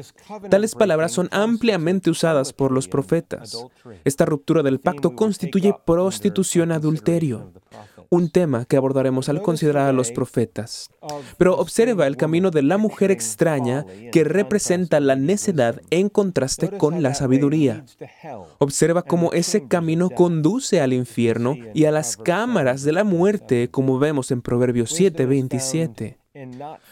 Tales 0.50 0.74
palabras 0.74 1.12
son 1.12 1.28
ampliamente 1.30 2.10
usadas 2.10 2.52
por 2.52 2.72
los 2.72 2.88
profetas. 2.88 3.64
Esta 4.04 4.24
ruptura 4.24 4.62
del 4.62 4.80
pacto 4.80 5.14
constituye 5.14 5.74
prostitución 5.84 6.72
adulterio, 6.72 7.52
un 8.10 8.30
tema 8.30 8.64
que 8.64 8.76
abordaremos 8.76 9.28
al 9.28 9.42
considerar 9.42 9.88
a 9.88 9.92
los 9.92 10.10
profetas. 10.12 10.90
Pero 11.38 11.56
observa 11.56 12.06
el 12.06 12.16
camino 12.16 12.50
de 12.50 12.62
la 12.62 12.78
mujer 12.78 13.10
extraña 13.10 13.86
que 14.12 14.24
representa 14.24 15.00
la 15.00 15.16
necedad 15.16 15.80
en 15.90 16.08
contraste 16.08 16.70
con 16.70 17.02
la 17.02 17.14
sabiduría. 17.14 17.84
Observa 18.58 19.02
cómo 19.02 19.32
ese 19.32 19.66
camino 19.66 20.10
conduce 20.10 20.80
al 20.80 20.92
infierno 20.92 21.56
y 21.74 21.84
a 21.84 21.90
las 21.90 22.16
cámaras 22.16 22.82
de 22.82 22.92
la 22.92 23.04
muerte, 23.04 23.68
como 23.70 23.98
vemos 23.98 24.30
en 24.30 24.42
Proverbios 24.42 24.92
7:27. 24.98 26.23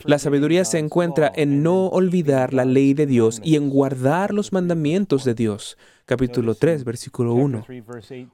La 0.04 0.20
sabiduría 0.20 0.64
se 0.64 0.78
encuentra 0.78 1.32
en 1.34 1.64
no 1.64 1.86
olvidar 1.88 2.54
la 2.54 2.64
ley 2.64 2.94
de 2.94 3.06
Dios 3.06 3.40
y 3.42 3.56
en 3.56 3.70
guardar 3.70 4.32
los 4.32 4.52
mandamientos 4.52 5.24
de 5.24 5.34
Dios. 5.34 5.76
Capítulo 6.04 6.54
3, 6.54 6.84
versículo 6.84 7.34
1. 7.34 7.66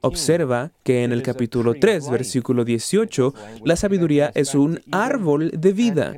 Observa 0.01 0.71
que 0.83 1.03
en 1.03 1.11
el 1.11 1.23
capítulo 1.23 1.73
3, 1.73 2.11
versículo 2.11 2.63
18, 2.63 3.33
la 3.63 3.75
sabiduría 3.75 4.31
es 4.35 4.53
un 4.53 4.81
árbol 4.91 5.49
de 5.51 5.73
vida. 5.73 6.15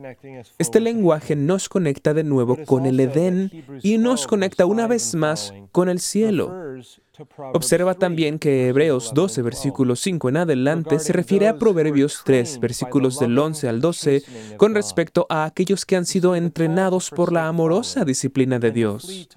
Este 0.58 0.82
lenguaje 0.82 1.38
nos 1.38 1.70
conecta 1.70 2.14
de 2.14 2.26
nuevo 2.26 2.58
con 2.66 2.86
el 2.86 3.00
Edén 3.00 3.50
y 3.82 3.98
nos 3.98 4.28
conecta 4.28 4.66
una 4.66 4.88
vez 4.88 5.16
más 5.16 5.54
con 5.72 5.88
el 5.88 6.00
cielo. 6.00 6.61
Observa 7.54 7.96
también 7.96 8.40
que 8.40 8.70
Hebreos 8.70 9.12
12, 9.14 9.42
versículo 9.42 9.96
5 9.96 10.30
en 10.30 10.38
adelante, 10.38 11.00
se 11.00 11.14
refiere 11.14 11.48
a 11.48 11.58
Proverbios 11.58 12.22
3, 12.26 12.60
versículos 12.60 13.20
del 13.20 13.38
11 13.38 13.68
al 13.68 13.82
12, 13.82 14.24
con 14.58 14.74
respecto 14.74 15.28
a 15.30 15.46
aquellos 15.46 15.86
que 15.86 15.96
han 15.96 16.06
sido 16.06 16.36
entrenados 16.36 17.10
por 17.10 17.32
la 17.32 17.48
amorosa 17.48 18.06
disciplina 18.06 18.60
de 18.60 18.72
Dios. 18.72 19.30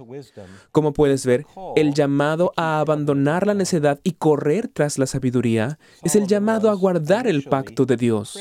Como 0.73 0.93
puedes 0.93 1.27
ver, 1.27 1.47
el 1.77 1.95
llamado 1.95 2.53
a 2.57 2.81
abandonar 2.81 3.47
la 3.47 3.55
necedad 3.55 4.01
y 4.05 4.13
correr 4.13 4.69
tras 4.69 4.99
la 4.99 5.07
sabiduría 5.07 5.79
es 6.03 6.17
el 6.17 6.27
llamado 6.27 6.71
a 6.71 6.75
guardar 6.75 7.27
el 7.27 7.45
pacto 7.45 7.87
de 7.87 7.97
Dios. 7.97 8.39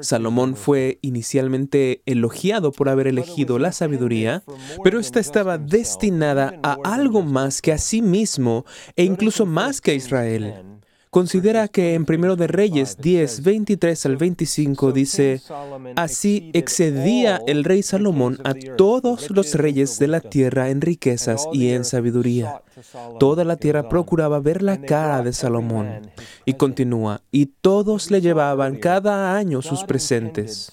Salomón 0.00 0.56
fue 0.56 0.98
inicialmente 1.02 2.02
elogiado 2.06 2.72
por 2.72 2.88
haber 2.88 3.06
elegido 3.06 3.58
la 3.58 3.72
sabiduría, 3.72 4.42
pero 4.82 5.00
ésta 5.00 5.20
estaba 5.20 5.58
destinada 5.58 6.58
a 6.62 6.78
algo 6.84 7.22
más 7.22 7.62
que 7.62 7.72
a 7.72 7.78
sí 7.78 8.02
mismo 8.02 8.64
e 8.96 9.04
incluso 9.04 9.46
más 9.46 9.80
que 9.80 9.92
a 9.92 9.94
Israel. 9.94 10.77
Considera 11.18 11.66
que 11.66 11.94
en 11.94 12.04
Primero 12.04 12.36
de 12.36 12.46
Reyes 12.46 12.96
10, 12.96 13.42
23 13.42 14.06
al 14.06 14.16
25 14.16 14.92
dice, 14.92 15.42
Así 15.96 16.52
excedía 16.54 17.42
el 17.48 17.64
rey 17.64 17.82
Salomón 17.82 18.38
a 18.44 18.54
todos 18.76 19.28
los 19.32 19.54
reyes 19.54 19.98
de 19.98 20.06
la 20.06 20.20
tierra 20.20 20.70
en 20.70 20.80
riquezas 20.80 21.48
y 21.52 21.70
en 21.70 21.84
sabiduría. 21.84 22.62
Toda 23.18 23.44
la 23.44 23.56
tierra 23.56 23.88
procuraba 23.88 24.38
ver 24.38 24.62
la 24.62 24.80
cara 24.80 25.22
de 25.22 25.32
Salomón. 25.32 26.10
Y 26.44 26.54
continúa, 26.54 27.22
y 27.32 27.46
todos 27.46 28.12
le 28.12 28.20
llevaban 28.20 28.76
cada 28.76 29.36
año 29.36 29.60
sus 29.62 29.82
presentes. 29.82 30.72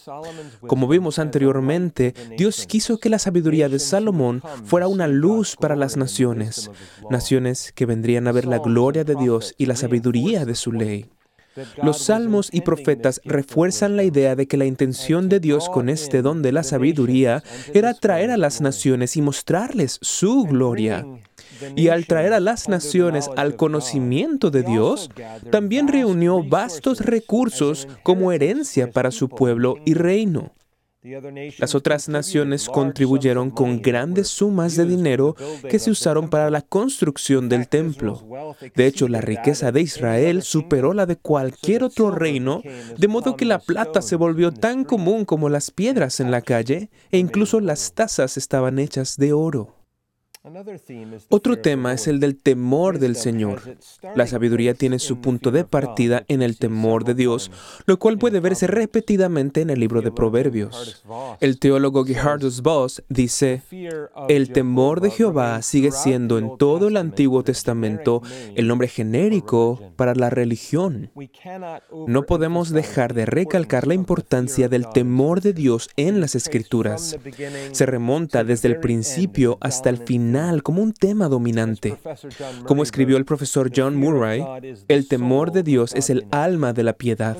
Como 0.67 0.87
vimos 0.87 1.17
anteriormente, 1.17 2.13
Dios 2.37 2.67
quiso 2.67 2.99
que 2.99 3.09
la 3.09 3.17
sabiduría 3.17 3.69
de 3.69 3.79
Salomón 3.79 4.43
fuera 4.65 4.87
una 4.87 5.07
luz 5.07 5.55
para 5.55 5.75
las 5.75 5.97
naciones, 5.97 6.69
naciones 7.09 7.71
que 7.73 7.87
vendrían 7.87 8.27
a 8.27 8.31
ver 8.31 8.45
la 8.45 8.59
gloria 8.59 9.03
de 9.03 9.15
Dios 9.15 9.55
y 9.57 9.65
la 9.65 9.75
sabiduría 9.75 10.34
de 10.43 10.55
su 10.55 10.73
ley. 10.73 11.05
Los 11.81 11.99
salmos 11.99 12.49
y 12.51 12.61
profetas 12.61 13.21
refuerzan 13.23 13.95
la 13.95 14.03
idea 14.03 14.35
de 14.35 14.47
que 14.47 14.57
la 14.57 14.65
intención 14.65 15.29
de 15.29 15.39
Dios 15.39 15.69
con 15.69 15.87
este 15.87 16.21
don 16.21 16.41
de 16.41 16.51
la 16.51 16.63
sabiduría 16.63 17.43
era 17.73 17.93
traer 17.93 18.31
a 18.31 18.37
las 18.37 18.59
naciones 18.59 19.15
y 19.15 19.21
mostrarles 19.21 19.97
su 20.01 20.43
gloria. 20.43 21.05
Y 21.75 21.87
al 21.87 22.05
traer 22.05 22.33
a 22.33 22.41
las 22.41 22.67
naciones 22.67 23.29
al 23.37 23.55
conocimiento 23.55 24.51
de 24.51 24.63
Dios, 24.63 25.09
también 25.49 25.87
reunió 25.87 26.43
vastos 26.43 26.99
recursos 26.99 27.87
como 28.03 28.33
herencia 28.33 28.91
para 28.91 29.11
su 29.11 29.29
pueblo 29.29 29.75
y 29.85 29.93
reino. 29.93 30.51
Las 31.59 31.75
otras 31.75 32.09
naciones 32.09 32.67
contribuyeron 32.67 33.51
con 33.51 33.81
grandes 33.81 34.27
sumas 34.27 34.75
de 34.75 34.85
dinero 34.85 35.35
que 35.69 35.77
se 35.77 35.91
usaron 35.91 36.29
para 36.29 36.49
la 36.49 36.61
construcción 36.61 37.47
del 37.47 37.67
templo. 37.67 38.55
De 38.73 38.87
hecho, 38.87 39.07
la 39.07 39.21
riqueza 39.21 39.71
de 39.71 39.81
Israel 39.81 40.41
superó 40.41 40.93
la 40.93 41.05
de 41.05 41.17
cualquier 41.17 41.83
otro 41.83 42.09
reino, 42.09 42.63
de 42.97 43.07
modo 43.07 43.35
que 43.35 43.45
la 43.45 43.59
plata 43.59 44.01
se 44.01 44.15
volvió 44.15 44.51
tan 44.51 44.83
común 44.83 45.25
como 45.25 45.47
las 45.49 45.69
piedras 45.69 46.19
en 46.19 46.31
la 46.31 46.41
calle 46.41 46.89
e 47.11 47.19
incluso 47.19 47.59
las 47.59 47.93
tazas 47.93 48.37
estaban 48.37 48.79
hechas 48.79 49.17
de 49.17 49.33
oro. 49.33 49.84
Otro 51.29 51.57
tema 51.57 51.93
es 51.93 52.07
el 52.07 52.19
del 52.19 52.35
temor 52.35 52.99
del 52.99 53.15
Señor. 53.15 53.61
La 54.15 54.27
sabiduría 54.27 54.75
tiene 54.75 54.99
su 54.99 55.19
punto 55.19 55.49
de 55.49 55.63
partida 55.63 56.23
en 56.27 56.43
el 56.43 56.57
temor 56.57 57.03
de 57.03 57.15
Dios, 57.15 57.51
lo 57.87 57.97
cual 57.97 58.19
puede 58.19 58.39
verse 58.39 58.67
repetidamente 58.67 59.61
en 59.61 59.71
el 59.71 59.79
libro 59.79 60.01
de 60.01 60.11
Proverbios. 60.11 61.03
El 61.39 61.57
teólogo 61.57 62.05
Gerhardus 62.05 62.61
Voss 62.61 63.03
dice, 63.09 63.63
el 64.29 64.51
temor 64.51 65.01
de 65.01 65.09
Jehová 65.09 65.61
sigue 65.63 65.91
siendo 65.91 66.37
en 66.37 66.57
todo 66.57 66.89
el 66.89 66.97
Antiguo 66.97 67.43
Testamento 67.43 68.21
el 68.55 68.67
nombre 68.67 68.87
genérico 68.87 69.93
para 69.95 70.13
la 70.13 70.29
religión. 70.29 71.09
No 72.07 72.23
podemos 72.23 72.69
dejar 72.69 73.15
de 73.15 73.25
recalcar 73.25 73.87
la 73.87 73.95
importancia 73.95 74.69
del 74.69 74.89
temor 74.89 75.41
de 75.41 75.53
Dios 75.53 75.89
en 75.95 76.19
las 76.19 76.35
Escrituras. 76.35 77.17
Se 77.71 77.85
remonta 77.85 78.43
desde 78.43 78.67
el 78.67 78.79
principio 78.79 79.57
hasta 79.61 79.89
el 79.89 79.97
final 79.97 80.34
como 80.63 80.81
un 80.81 80.93
tema 80.93 81.27
dominante. 81.27 81.97
Como 82.65 82.83
escribió 82.83 83.17
el 83.17 83.25
profesor 83.25 83.71
John 83.75 83.95
Murray, 83.95 84.43
el 84.87 85.07
temor 85.07 85.51
de 85.51 85.63
Dios 85.63 85.93
es 85.95 86.09
el 86.09 86.25
alma 86.31 86.73
de 86.73 86.83
la 86.83 86.93
piedad. 86.93 87.37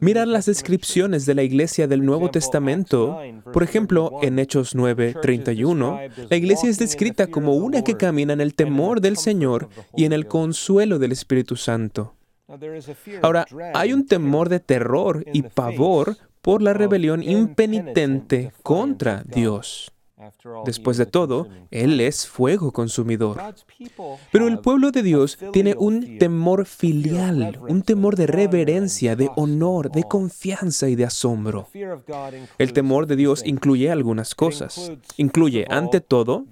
Mira 0.00 0.26
las 0.26 0.46
descripciones 0.46 1.26
de 1.26 1.34
la 1.34 1.42
iglesia 1.42 1.86
del 1.86 2.04
Nuevo 2.04 2.30
Testamento. 2.30 3.18
Por 3.52 3.62
ejemplo, 3.62 4.18
en 4.22 4.38
Hechos 4.38 4.74
9:31, 4.74 6.28
la 6.30 6.36
iglesia 6.36 6.70
es 6.70 6.78
descrita 6.78 7.26
como 7.26 7.54
una 7.54 7.82
que 7.82 7.96
camina 7.96 8.32
en 8.32 8.40
el 8.40 8.54
temor 8.54 9.00
del 9.00 9.16
Señor 9.16 9.68
y 9.96 10.04
en 10.04 10.12
el 10.12 10.26
consuelo 10.26 10.98
del 10.98 11.12
Espíritu 11.12 11.56
Santo. 11.56 12.14
Ahora, 13.22 13.46
hay 13.74 13.92
un 13.92 14.06
temor 14.06 14.48
de 14.48 14.60
terror 14.60 15.24
y 15.32 15.42
pavor 15.42 16.16
por 16.40 16.62
la 16.62 16.72
rebelión 16.72 17.22
impenitente 17.22 18.52
contra 18.62 19.24
Dios. 19.24 19.92
Después 20.64 20.96
de 20.96 21.04
todo, 21.04 21.46
Él 21.70 22.00
es 22.00 22.26
fuego 22.26 22.72
consumidor. 22.72 23.38
Pero 24.32 24.48
el 24.48 24.60
pueblo 24.60 24.90
de 24.90 25.02
Dios 25.02 25.38
tiene 25.52 25.74
un 25.76 26.18
temor 26.18 26.64
filial, 26.64 27.60
un 27.68 27.82
temor 27.82 28.16
de 28.16 28.26
reverencia, 28.26 29.14
de 29.14 29.28
honor, 29.36 29.90
de 29.90 30.04
confianza 30.04 30.88
y 30.88 30.94
de 30.94 31.04
asombro. 31.04 31.68
El 32.56 32.72
temor 32.72 33.06
de 33.06 33.16
Dios 33.16 33.42
incluye 33.44 33.90
algunas 33.90 34.34
cosas. 34.34 34.90
Incluye, 35.18 35.66
ante 35.68 36.00
todo, 36.00 36.46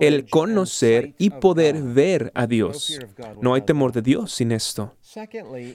el 0.00 0.28
conocer 0.28 1.14
y 1.16 1.30
poder 1.30 1.82
ver 1.82 2.32
a 2.34 2.46
Dios. 2.46 2.98
No 3.40 3.54
hay 3.54 3.62
temor 3.62 3.92
de 3.92 4.02
Dios 4.02 4.32
sin 4.32 4.52
esto. 4.52 4.92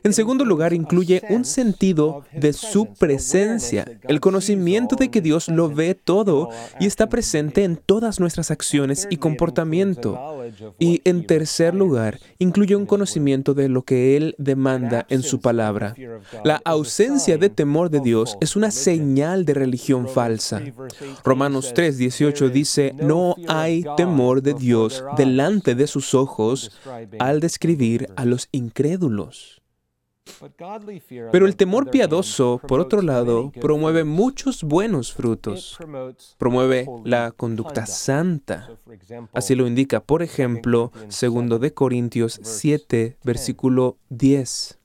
En 0.03 0.13
segundo 0.13 0.45
lugar, 0.45 0.71
incluye 0.73 1.23
un 1.29 1.45
sentido 1.45 2.23
de 2.31 2.53
su 2.53 2.85
presencia, 2.93 3.85
el 4.07 4.19
conocimiento 4.19 4.95
de 4.95 5.09
que 5.09 5.21
Dios 5.21 5.47
lo 5.47 5.69
ve 5.69 5.95
todo 5.95 6.49
y 6.79 6.85
está 6.85 7.09
presente 7.09 7.63
en 7.63 7.75
todas 7.75 8.19
nuestras 8.19 8.51
acciones 8.51 9.07
y 9.09 9.17
comportamiento. 9.17 10.43
Y 10.77 11.01
en 11.05 11.25
tercer 11.25 11.73
lugar, 11.73 12.19
incluye 12.37 12.75
un 12.75 12.85
conocimiento 12.85 13.55
de 13.55 13.67
lo 13.67 13.81
que 13.81 14.15
Él 14.15 14.35
demanda 14.37 15.07
en 15.09 15.23
su 15.23 15.39
palabra. 15.39 15.95
La 16.43 16.61
ausencia 16.63 17.37
de 17.37 17.49
temor 17.49 17.89
de 17.89 17.99
Dios 17.99 18.37
es 18.41 18.55
una 18.55 18.69
señal 18.69 19.45
de 19.45 19.55
religión 19.55 20.07
falsa. 20.07 20.61
Romanos 21.23 21.71
3, 21.73 21.97
18 21.97 22.49
dice, 22.49 22.93
no 23.01 23.35
hay 23.47 23.85
temor 23.97 24.41
de 24.43 24.53
Dios 24.53 25.03
delante 25.17 25.73
de 25.73 25.87
sus 25.87 26.13
ojos 26.13 26.71
al 27.17 27.39
describir 27.39 28.07
a 28.15 28.25
los 28.25 28.47
incrédulos. 28.51 29.30
Dios. 29.31 29.60
Pero 31.31 31.45
el 31.45 31.55
temor 31.55 31.89
piadoso, 31.89 32.61
por 32.67 32.79
otro 32.79 33.01
lado, 33.01 33.51
promueve 33.59 34.03
muchos 34.03 34.63
buenos 34.63 35.13
frutos. 35.13 35.77
Promueve 36.37 36.87
la 37.05 37.31
conducta 37.31 37.85
santa. 37.85 38.69
Así 39.33 39.55
lo 39.55 39.67
indica, 39.67 40.01
por 40.01 40.23
ejemplo, 40.23 40.91
2 41.07 41.59
de 41.59 41.73
Corintios 41.73 42.39
7, 42.43 43.17
versículo 43.23 43.97
10. 44.09 44.79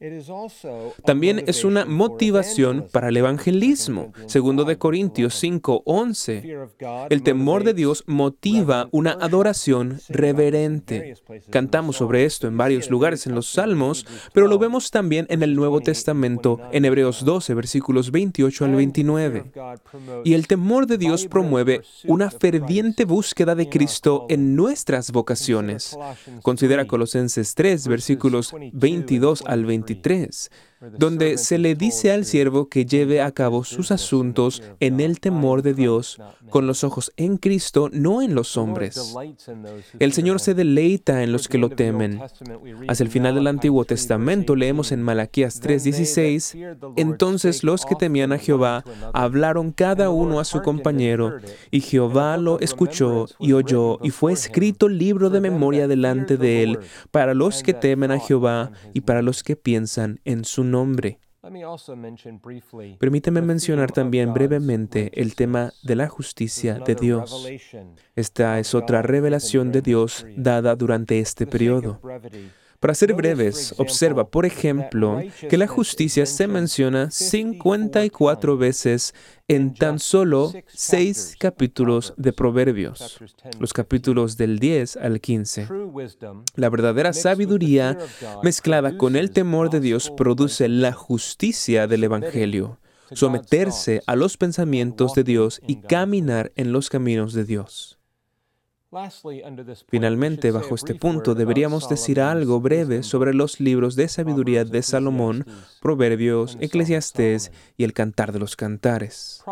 También 1.04 1.44
es 1.46 1.64
una 1.64 1.84
motivación 1.84 2.86
para 2.92 3.08
el 3.08 3.16
evangelismo. 3.16 4.12
2 4.32 4.66
de 4.66 4.78
Corintios 4.78 5.34
5, 5.34 5.82
11. 5.84 6.58
El 7.10 7.22
temor 7.22 7.64
de 7.64 7.74
Dios 7.74 8.04
motiva 8.06 8.88
una 8.92 9.12
adoración 9.12 10.00
reverente. 10.08 11.14
Cantamos 11.50 11.96
sobre 11.96 12.24
esto 12.24 12.46
en 12.46 12.56
varios 12.56 12.90
lugares 12.90 13.26
en 13.26 13.34
los 13.34 13.48
Salmos, 13.48 14.06
pero 14.32 14.46
lo 14.46 14.58
vemos 14.58 14.90
también 14.90 15.26
en 15.36 15.42
el 15.42 15.54
Nuevo 15.54 15.80
Testamento, 15.80 16.60
en 16.72 16.84
Hebreos 16.84 17.24
12, 17.24 17.54
versículos 17.54 18.10
28 18.10 18.64
al 18.64 18.74
29. 18.74 19.52
Y 20.24 20.34
el 20.34 20.46
temor 20.46 20.86
de 20.86 20.98
Dios 20.98 21.26
promueve 21.26 21.82
una 22.04 22.30
ferviente 22.30 23.04
búsqueda 23.04 23.54
de 23.54 23.68
Cristo 23.68 24.26
en 24.28 24.56
nuestras 24.56 25.12
vocaciones. 25.12 25.96
Considera 26.42 26.86
Colosenses 26.86 27.54
3, 27.54 27.86
versículos 27.86 28.54
22 28.72 29.44
al 29.46 29.64
23 29.64 30.50
donde 30.80 31.38
se 31.38 31.58
le 31.58 31.74
dice 31.74 32.12
al 32.12 32.24
siervo 32.24 32.68
que 32.68 32.84
lleve 32.84 33.20
a 33.20 33.30
cabo 33.32 33.64
sus 33.64 33.90
asuntos 33.90 34.62
en 34.80 35.00
el 35.00 35.20
temor 35.20 35.62
de 35.62 35.74
Dios, 35.74 36.18
con 36.50 36.66
los 36.66 36.84
ojos 36.84 37.12
en 37.16 37.38
Cristo, 37.38 37.88
no 37.92 38.22
en 38.22 38.34
los 38.34 38.56
hombres. 38.56 39.14
El 39.98 40.12
Señor 40.12 40.40
se 40.40 40.54
deleita 40.54 41.22
en 41.22 41.32
los 41.32 41.48
que 41.48 41.58
lo 41.58 41.70
temen. 41.70 42.20
Hacia 42.88 43.04
el 43.04 43.10
final 43.10 43.34
del 43.34 43.46
Antiguo 43.46 43.84
Testamento 43.84 44.54
leemos 44.54 44.92
en 44.92 45.02
Malaquías 45.02 45.60
3:16, 45.60 46.56
entonces 46.96 47.64
los 47.64 47.84
que 47.86 47.94
temían 47.94 48.32
a 48.32 48.38
Jehová 48.38 48.84
hablaron 49.12 49.72
cada 49.72 50.10
uno 50.10 50.40
a 50.40 50.44
su 50.44 50.62
compañero, 50.62 51.38
y 51.70 51.80
Jehová 51.80 52.36
lo 52.36 52.60
escuchó 52.60 53.26
y 53.38 53.52
oyó, 53.52 53.98
y 54.02 54.10
fue 54.10 54.32
escrito 54.32 54.88
libro 54.88 55.30
de 55.30 55.40
memoria 55.40 55.88
delante 55.88 56.36
de 56.36 56.62
él 56.62 56.78
para 57.10 57.34
los 57.34 57.62
que 57.62 57.74
temen 57.74 58.10
a 58.10 58.18
Jehová 58.18 58.72
y 58.92 59.00
para 59.00 59.22
los 59.22 59.42
que 59.42 59.56
piensan 59.56 60.20
en 60.24 60.44
su 60.44 60.65
nombre. 60.70 61.18
Permíteme 62.98 63.40
mencionar 63.40 63.92
también 63.92 64.34
brevemente 64.34 65.12
el 65.20 65.34
tema 65.36 65.72
de 65.84 65.94
la 65.94 66.08
justicia 66.08 66.74
de 66.74 66.94
Dios. 66.96 67.48
Esta 68.16 68.58
es 68.58 68.74
otra 68.74 69.02
revelación 69.02 69.70
de 69.70 69.82
Dios 69.82 70.26
dada 70.36 70.74
durante 70.74 71.20
este 71.20 71.46
periodo. 71.46 72.00
Para 72.80 72.94
ser 72.94 73.14
breves, 73.14 73.74
observa, 73.78 74.28
por 74.28 74.46
ejemplo, 74.46 75.20
que 75.48 75.56
la 75.56 75.66
justicia 75.66 76.26
se 76.26 76.46
menciona 76.46 77.10
54 77.10 78.56
veces 78.56 79.14
en 79.48 79.74
tan 79.74 79.98
solo 79.98 80.52
seis 80.66 81.36
capítulos 81.38 82.14
de 82.16 82.32
Proverbios, 82.32 83.18
los 83.58 83.72
capítulos 83.72 84.36
del 84.36 84.58
10 84.58 84.96
al 84.96 85.20
15. 85.20 85.68
La 86.56 86.68
verdadera 86.68 87.12
sabiduría 87.12 87.98
mezclada 88.42 88.96
con 88.96 89.16
el 89.16 89.30
temor 89.30 89.70
de 89.70 89.80
Dios 89.80 90.10
produce 90.16 90.68
la 90.68 90.92
justicia 90.92 91.86
del 91.86 92.04
Evangelio, 92.04 92.78
someterse 93.12 94.02
a 94.06 94.16
los 94.16 94.36
pensamientos 94.36 95.14
de 95.14 95.24
Dios 95.24 95.60
y 95.66 95.76
caminar 95.76 96.52
en 96.56 96.72
los 96.72 96.90
caminos 96.90 97.32
de 97.32 97.44
Dios. 97.44 97.95
Finalmente, 99.88 100.50
bajo 100.50 100.74
este 100.74 100.94
punto, 100.94 101.34
deberíamos 101.34 101.88
decir 101.88 102.20
algo 102.20 102.60
breve 102.60 103.02
sobre 103.02 103.34
los 103.34 103.60
libros 103.60 103.96
de 103.96 104.08
sabiduría 104.08 104.64
de 104.64 104.82
Salomón, 104.82 105.44
Proverbios, 105.80 106.56
Eclesiastés 106.60 107.52
y 107.76 107.84
el 107.84 107.92
Cantar 107.92 108.32
de 108.32 108.38
los 108.38 108.56
Cantares. 108.56 109.42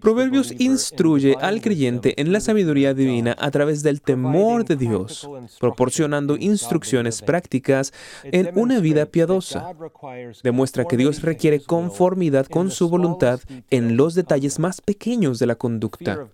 Proverbios 0.00 0.52
instruye 0.58 1.36
al 1.40 1.60
creyente 1.60 2.20
en 2.20 2.32
la 2.32 2.40
sabiduría 2.40 2.94
divina 2.94 3.36
a 3.38 3.50
través 3.50 3.82
del 3.82 4.00
temor 4.00 4.64
de 4.64 4.76
Dios, 4.76 5.28
proporcionando 5.60 6.36
instrucciones 6.36 7.22
prácticas 7.22 7.92
en 8.24 8.50
una 8.54 8.80
vida 8.80 9.06
piadosa. 9.06 9.74
Demuestra 10.42 10.84
que 10.84 10.96
Dios 10.96 11.22
requiere 11.22 11.60
conformidad 11.60 12.46
con 12.46 12.70
su 12.70 12.88
voluntad 12.88 13.40
en 13.70 13.96
los 13.96 14.14
detalles 14.14 14.58
más 14.58 14.80
pequeños 14.80 15.38
de 15.38 15.46
la 15.46 15.54
conducta. 15.54 16.26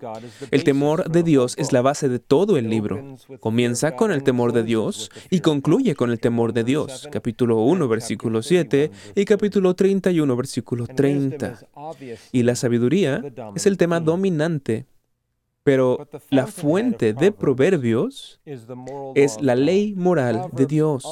El 0.51 0.65
temor 0.65 1.11
de 1.11 1.23
Dios 1.23 1.55
es 1.59 1.73
la 1.73 1.88
base 1.89 2.11
de 2.11 2.19
todo 2.19 2.59
el 2.59 2.69
libro. 2.69 3.17
Comienza 3.41 3.97
con 3.97 4.13
el 4.13 4.23
temor 4.23 4.53
de 4.53 4.63
Dios 4.63 5.11
y 5.31 5.41
concluye 5.41 5.95
con 5.95 6.11
el 6.11 6.21
temor 6.21 6.53
de 6.53 6.63
Dios. 6.63 7.09
Capítulo 7.11 7.61
1, 7.61 7.89
versículo 7.89 8.43
7 8.43 8.91
y 9.15 9.25
capítulo 9.25 9.73
31, 9.73 10.37
versículo 10.37 10.87
30. 10.87 11.61
Y 12.31 12.43
la 12.43 12.57
sabiduría 12.57 13.23
es 13.57 13.65
el 13.65 13.79
tema 13.79 14.01
dominante 14.01 14.85
Pero 15.63 16.07
la 16.31 16.47
fuente 16.47 17.15
de 17.15 17.33
Proverbios 17.33 18.39
es 19.15 19.41
la 19.41 19.55
ley 19.55 19.95
moral 19.95 20.49
de 20.53 20.67
Dios. 20.67 21.05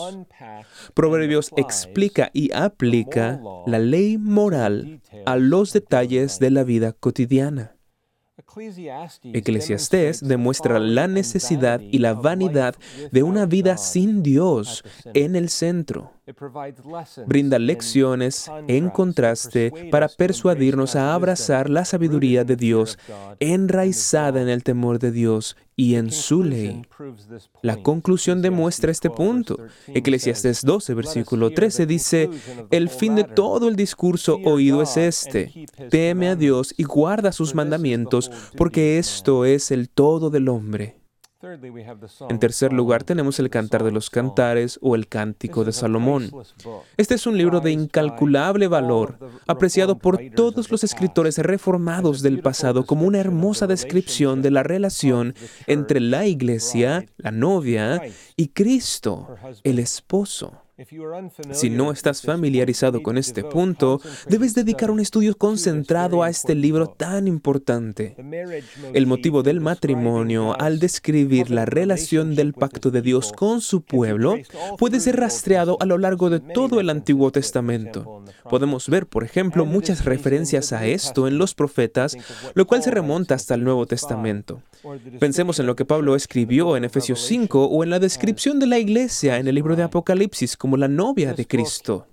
Proverbios 0.93 1.53
explica 1.57 2.31
y 2.35 2.53
aplica 2.53 3.41
la 3.67 3.79
ley 3.79 4.19
moral 4.19 5.01
a 5.25 5.37
los 5.37 5.73
detalles 5.73 6.39
de 6.39 6.51
la 6.51 6.65
vida 6.65 6.93
cotidiana. 6.93 7.76
Eclesiastés 9.35 10.27
demuestra 10.27 10.79
la 10.79 11.07
necesidad 11.09 11.81
y 11.81 11.99
la 11.99 12.15
vanidad 12.15 12.75
de 13.13 13.23
una 13.23 13.47
vida 13.47 13.77
sin 13.77 14.23
Dios 14.23 14.85
en 15.15 15.37
el 15.37 15.49
centro. 15.49 16.16
Brinda 17.27 17.59
lecciones 17.61 18.51
en 18.67 18.91
contraste 18.91 19.73
para 19.93 20.09
persuadirnos 20.09 20.97
a 20.97 21.15
abrazar 21.15 21.71
la 21.71 21.85
sabiduría 21.85 22.43
de 22.43 22.57
Dios 22.57 22.99
enraizada 23.39 24.43
en 24.43 24.49
el 24.49 24.65
temor 24.65 24.99
de 24.99 25.13
Dios 25.13 25.57
y 25.77 25.95
en 25.95 26.11
su 26.11 26.43
ley. 26.43 26.83
La 27.63 27.77
conclusión 27.77 28.43
demuestra 28.43 28.91
este 28.91 29.09
punto. 29.09 29.57
Eclesiastes 29.87 30.63
12, 30.63 30.95
versículo 30.95 31.51
13 31.51 31.87
dice, 31.87 32.31
el 32.73 32.89
fin 32.89 33.15
de 33.15 33.25
todo 33.25 33.69
el 33.69 33.77
discurso 33.77 34.41
oído 34.45 34.83
es 34.83 34.97
este, 34.97 35.67
teme 35.91 36.29
a 36.29 36.35
Dios 36.35 36.75
y 36.77 36.83
guarda 36.83 37.31
sus 37.31 37.55
mandamientos, 37.55 38.33
porque 38.57 38.99
esto 38.99 39.45
es 39.45 39.71
el 39.71 39.91
todo 39.91 40.31
del 40.31 40.49
hombre. 40.49 41.06
En 42.31 42.39
tercer 42.39 42.73
lugar 42.73 43.05
tenemos 43.05 43.39
el 43.39 43.51
Cantar 43.51 43.85
de 43.85 43.93
los 43.93 44.09
Cantares 44.09 44.79
o 44.81 44.95
el 44.95 45.07
Cántico 45.07 45.65
de 45.65 45.73
Salomón. 45.73 46.31
Este 46.97 47.15
es 47.15 47.27
un 47.27 47.37
libro 47.37 47.61
de 47.61 47.73
incalculable 47.73 48.69
valor, 48.69 49.19
apreciado 49.47 49.99
por 49.99 50.19
todos 50.35 50.71
los 50.71 50.83
escritores 50.83 51.37
reformados 51.37 52.23
del 52.23 52.41
pasado 52.41 52.87
como 52.87 53.07
una 53.07 53.19
hermosa 53.19 53.67
descripción 53.67 54.41
de 54.41 54.51
la 54.51 54.63
relación 54.63 55.35
entre 55.67 56.01
la 56.01 56.27
iglesia, 56.27 57.05
la 57.19 57.33
novia, 57.33 58.01
y 58.35 58.49
Cristo, 58.49 59.37
el 59.63 59.79
esposo. 59.79 60.66
Si 61.53 61.71
no 61.71 61.91
estás 61.91 62.21
familiarizado 62.21 63.03
con 63.03 63.17
este 63.17 63.43
punto, 63.43 63.99
debes 64.29 64.55
dedicar 64.55 64.91
un 64.91 65.01
estudio 65.01 65.35
concentrado 65.35 66.23
a 66.23 66.29
este 66.29 66.55
libro 66.55 66.87
tan 66.87 67.27
importante. 67.27 68.15
El 68.93 69.07
motivo 69.07 69.43
del 69.43 69.63
matrimonio, 69.63 70.55
al 70.61 70.79
describir 70.79 71.51
la 71.51 71.65
relación 71.65 72.35
del 72.35 72.53
pacto 72.53 72.91
de 72.91 73.01
Dios 73.01 73.33
con 73.33 73.63
su 73.63 73.81
pueblo, 73.83 74.37
puede 74.77 75.01
ser 75.01 75.17
rastreado 75.17 75.79
a 75.81 75.87
lo 75.87 75.97
largo 75.97 76.29
de 76.29 76.41
todo 76.41 76.79
el 76.79 76.91
Antiguo 76.91 77.33
Testamento. 77.33 78.23
Podemos 78.51 78.91
ver, 78.91 79.07
por 79.07 79.25
ejemplo, 79.25 79.65
muchas 79.65 80.05
referencias 80.05 80.75
a 80.75 80.85
esto 80.87 81.27
en 81.27 81.39
los 81.39 81.55
profetas, 81.55 82.19
lo 82.53 82.67
cual 82.67 82.83
se 82.83 82.91
remonta 82.91 83.35
hasta 83.35 83.55
el 83.55 83.65
Nuevo 83.65 83.87
Testamento. 83.87 84.61
Pensemos 85.19 85.59
en 85.59 85.67
lo 85.67 85.75
que 85.75 85.85
Pablo 85.85 86.15
escribió 86.15 86.77
en 86.77 86.85
Efesios 86.85 87.23
5 87.23 87.65
o 87.65 87.83
en 87.83 87.91
la 87.91 87.99
descripción 87.99 88.59
de 88.59 88.67
la 88.67 88.79
iglesia 88.79 89.39
en 89.39 89.49
el 89.49 89.55
libro 89.55 89.75
de 89.75 89.83
Apocalipsis 89.83 90.57
como 90.67 90.79
la 90.79 90.89
novia 90.89 91.33
de 91.33 91.47
Cristo. 91.47 92.09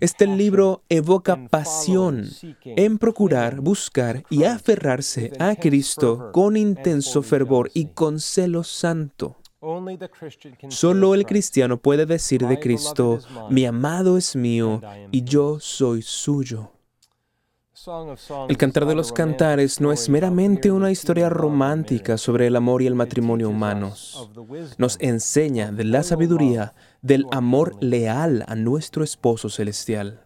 Este 0.00 0.26
libro 0.26 0.82
evoca 0.88 1.46
pasión 1.50 2.26
en 2.64 2.96
procurar, 2.96 3.60
buscar 3.60 4.24
y 4.30 4.44
aferrarse 4.44 5.30
a 5.38 5.54
Cristo 5.56 6.30
con 6.32 6.56
intenso 6.56 7.22
fervor 7.22 7.70
y 7.74 7.88
con 7.88 8.18
celo 8.18 8.64
santo. 8.64 9.36
Solo 10.68 11.14
el 11.14 11.26
cristiano 11.26 11.76
puede 11.76 12.06
decir 12.06 12.46
de 12.46 12.58
Cristo, 12.58 13.18
mi 13.50 13.66
amado 13.66 14.16
es 14.16 14.34
mío 14.34 14.80
y 15.10 15.22
yo 15.22 15.60
soy 15.60 16.00
suyo. 16.00 16.72
El 18.48 18.58
Cantar 18.58 18.84
de 18.84 18.94
los 18.94 19.12
Cantares 19.12 19.80
no 19.80 19.92
es 19.92 20.08
meramente 20.08 20.70
una 20.70 20.90
historia 20.90 21.28
romántica 21.28 22.18
sobre 22.18 22.46
el 22.46 22.56
amor 22.56 22.82
y 22.82 22.86
el 22.86 22.94
matrimonio 22.94 23.48
humanos. 23.48 24.30
Nos 24.76 24.98
enseña 25.00 25.72
de 25.72 25.84
la 25.84 26.02
sabiduría 26.02 26.74
del 27.02 27.26
amor 27.30 27.76
leal 27.80 28.44
a 28.46 28.54
nuestro 28.54 29.04
esposo 29.04 29.48
celestial. 29.48 30.24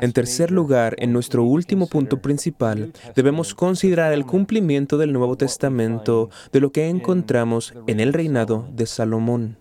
En 0.00 0.12
tercer 0.12 0.50
lugar, 0.50 0.94
en 0.98 1.12
nuestro 1.12 1.42
último 1.42 1.88
punto 1.88 2.22
principal, 2.22 2.92
debemos 3.16 3.54
considerar 3.54 4.12
el 4.12 4.24
cumplimiento 4.24 4.96
del 4.96 5.12
Nuevo 5.12 5.36
Testamento 5.36 6.30
de 6.52 6.60
lo 6.60 6.70
que 6.70 6.88
encontramos 6.88 7.74
en 7.86 8.00
el 8.00 8.12
reinado 8.12 8.68
de 8.72 8.86
Salomón. 8.86 9.56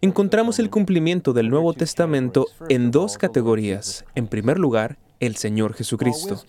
Encontramos 0.00 0.60
el 0.60 0.70
cumplimiento 0.70 1.32
del 1.32 1.50
Nuevo 1.50 1.74
Testamento 1.74 2.46
en 2.68 2.92
dos 2.92 3.18
categorías. 3.18 4.04
En 4.14 4.28
primer 4.28 4.58
lugar, 4.58 4.98
el 5.20 5.36
Señor 5.36 5.74
Jesucristo. 5.74 6.42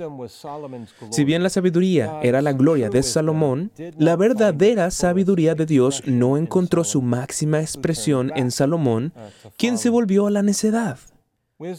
Si 1.11 1.23
bien 1.23 1.43
la 1.43 1.49
sabiduría 1.49 2.19
era 2.21 2.41
la 2.41 2.53
gloria 2.53 2.89
de 2.89 3.03
Salomón, 3.03 3.71
la 3.97 4.15
verdadera 4.15 4.91
sabiduría 4.91 5.55
de 5.55 5.65
Dios 5.65 6.03
no 6.05 6.37
encontró 6.37 6.83
su 6.83 7.01
máxima 7.01 7.61
expresión 7.61 8.31
en 8.35 8.51
Salomón, 8.51 9.13
quien 9.57 9.77
se 9.77 9.89
volvió 9.89 10.27
a 10.27 10.31
la 10.31 10.43
necedad. 10.43 10.97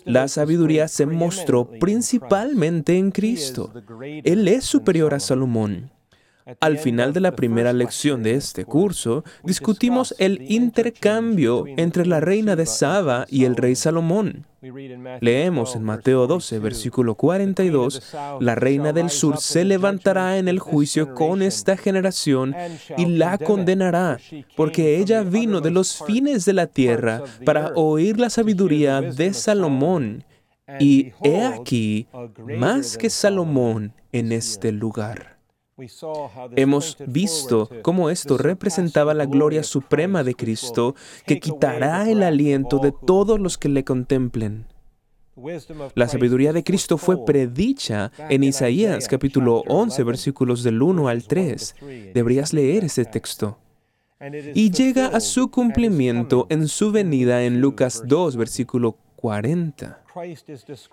La 0.04 0.28
sabiduría 0.28 0.88
se 0.88 1.06
mostró 1.06 1.66
principalmente 1.80 2.98
en 2.98 3.10
Cristo. 3.10 3.72
Él 4.24 4.46
es 4.48 4.64
superior 4.64 5.14
a 5.14 5.20
Salomón. 5.20 5.90
Al 6.60 6.78
final 6.78 7.12
de 7.12 7.20
la 7.20 7.36
primera 7.36 7.72
lección 7.72 8.22
de 8.22 8.34
este 8.34 8.64
curso, 8.64 9.24
discutimos 9.44 10.14
el 10.18 10.50
intercambio 10.50 11.64
entre 11.76 12.06
la 12.06 12.20
reina 12.20 12.56
de 12.56 12.66
Saba 12.66 13.26
y 13.28 13.44
el 13.44 13.56
rey 13.56 13.76
Salomón. 13.76 14.46
Leemos 15.20 15.74
en 15.74 15.84
Mateo 15.84 16.26
12, 16.26 16.58
versículo 16.58 17.14
42, 17.14 18.14
la 18.40 18.54
reina 18.54 18.92
del 18.92 19.08
sur 19.08 19.38
se 19.38 19.64
levantará 19.64 20.36
en 20.36 20.48
el 20.48 20.58
juicio 20.58 21.14
con 21.14 21.40
esta 21.40 21.76
generación 21.76 22.54
y 22.98 23.06
la 23.06 23.38
condenará, 23.38 24.18
porque 24.56 24.98
ella 24.98 25.22
vino 25.22 25.60
de 25.60 25.70
los 25.70 26.02
fines 26.04 26.44
de 26.44 26.52
la 26.52 26.66
tierra 26.66 27.22
para 27.46 27.72
oír 27.74 28.20
la 28.20 28.28
sabiduría 28.28 29.00
de 29.00 29.32
Salomón. 29.32 30.24
Y 30.78 31.12
he 31.24 31.42
aquí, 31.42 32.06
más 32.58 32.96
que 32.96 33.10
Salomón 33.10 33.92
en 34.12 34.30
este 34.30 34.72
lugar. 34.72 35.29
Hemos 36.56 36.96
visto 37.06 37.70
cómo 37.82 38.10
esto 38.10 38.36
representaba 38.38 39.14
la 39.14 39.26
gloria 39.26 39.62
suprema 39.62 40.22
de 40.22 40.34
Cristo 40.34 40.94
que 41.26 41.40
quitará 41.40 42.08
el 42.10 42.22
aliento 42.22 42.78
de 42.78 42.92
todos 42.92 43.40
los 43.40 43.56
que 43.58 43.68
le 43.68 43.84
contemplen. 43.84 44.66
La 45.94 46.08
sabiduría 46.08 46.52
de 46.52 46.64
Cristo 46.64 46.98
fue 46.98 47.24
predicha 47.24 48.12
en 48.28 48.44
Isaías 48.44 49.08
capítulo 49.08 49.62
11 49.68 50.02
versículos 50.02 50.62
del 50.62 50.82
1 50.82 51.08
al 51.08 51.24
3. 51.24 51.76
Deberías 52.12 52.52
leer 52.52 52.84
ese 52.84 53.04
texto. 53.04 53.58
Y 54.54 54.70
llega 54.70 55.06
a 55.06 55.20
su 55.20 55.50
cumplimiento 55.50 56.46
en 56.50 56.68
su 56.68 56.92
venida 56.92 57.42
en 57.44 57.60
Lucas 57.60 58.02
2 58.04 58.36
versículo 58.36 58.98
40. 59.16 59.99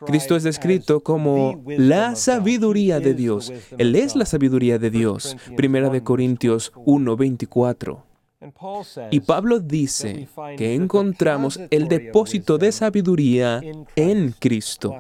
Cristo 0.06 0.36
es 0.36 0.44
descrito 0.44 1.00
como 1.02 1.64
la 1.66 2.16
sabiduría 2.16 3.00
de 3.00 3.14
Dios. 3.14 3.52
Él 3.78 3.96
es 3.96 4.16
la 4.16 4.26
sabiduría 4.26 4.78
de 4.78 4.90
Dios. 4.90 5.36
Primera 5.56 5.90
de 5.90 6.04
Corintios 6.04 6.72
1:24. 6.76 8.04
Y 9.10 9.22
Pablo 9.22 9.60
dice 9.60 10.28
que 10.58 10.76
encontramos 10.76 11.60
el 11.72 11.88
depósito 11.88 12.60
de 12.60 12.72
sabiduría 12.72 13.62
en 13.96 14.36
Cristo. 14.38 14.94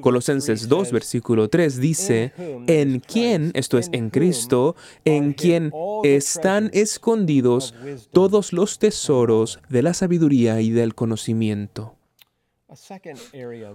Colosenses 0.00 0.68
2, 0.68 0.92
versículo 0.92 1.48
3 1.48 1.80
dice, 1.80 2.32
en 2.68 3.00
quien, 3.00 3.50
esto 3.54 3.78
es 3.78 3.88
en 3.92 4.10
Cristo, 4.10 4.76
en 5.04 5.32
quien 5.32 5.72
están 6.04 6.70
escondidos 6.72 7.74
todos 8.12 8.52
los 8.52 8.78
tesoros 8.78 9.58
de 9.68 9.82
la 9.82 9.92
sabiduría 9.92 10.60
y 10.60 10.70
del 10.70 10.94
conocimiento. 10.94 11.96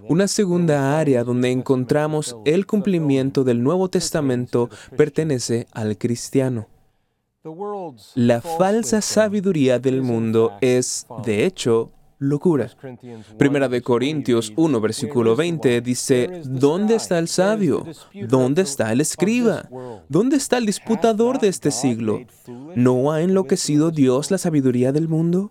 Una 0.08 0.28
segunda 0.28 0.98
área 0.98 1.24
donde 1.24 1.50
encontramos 1.50 2.36
el 2.44 2.66
cumplimiento 2.66 3.44
del 3.44 3.62
Nuevo 3.62 3.88
Testamento 3.88 4.68
pertenece 4.96 5.66
al 5.72 5.98
cristiano. 5.98 6.68
La 8.14 8.40
falsa 8.40 9.00
sabiduría 9.00 9.78
del 9.78 10.02
mundo 10.02 10.52
es, 10.60 11.06
de 11.24 11.44
hecho, 11.44 11.90
locura. 12.22 12.70
Primera 13.36 13.68
de 13.68 13.82
Corintios 13.82 14.52
1, 14.54 14.80
versículo 14.80 15.34
20 15.34 15.80
dice, 15.80 16.42
¿dónde 16.44 16.94
está 16.94 17.18
el 17.18 17.28
sabio? 17.28 17.84
¿Dónde 18.28 18.62
está 18.62 18.92
el 18.92 19.00
escriba? 19.00 19.68
¿Dónde 20.08 20.36
está 20.36 20.58
el 20.58 20.66
disputador 20.66 21.40
de 21.40 21.48
este 21.48 21.70
siglo? 21.70 22.20
¿No 22.76 23.10
ha 23.10 23.22
enloquecido 23.22 23.90
Dios 23.90 24.30
la 24.30 24.38
sabiduría 24.38 24.92
del 24.92 25.08
mundo? 25.08 25.50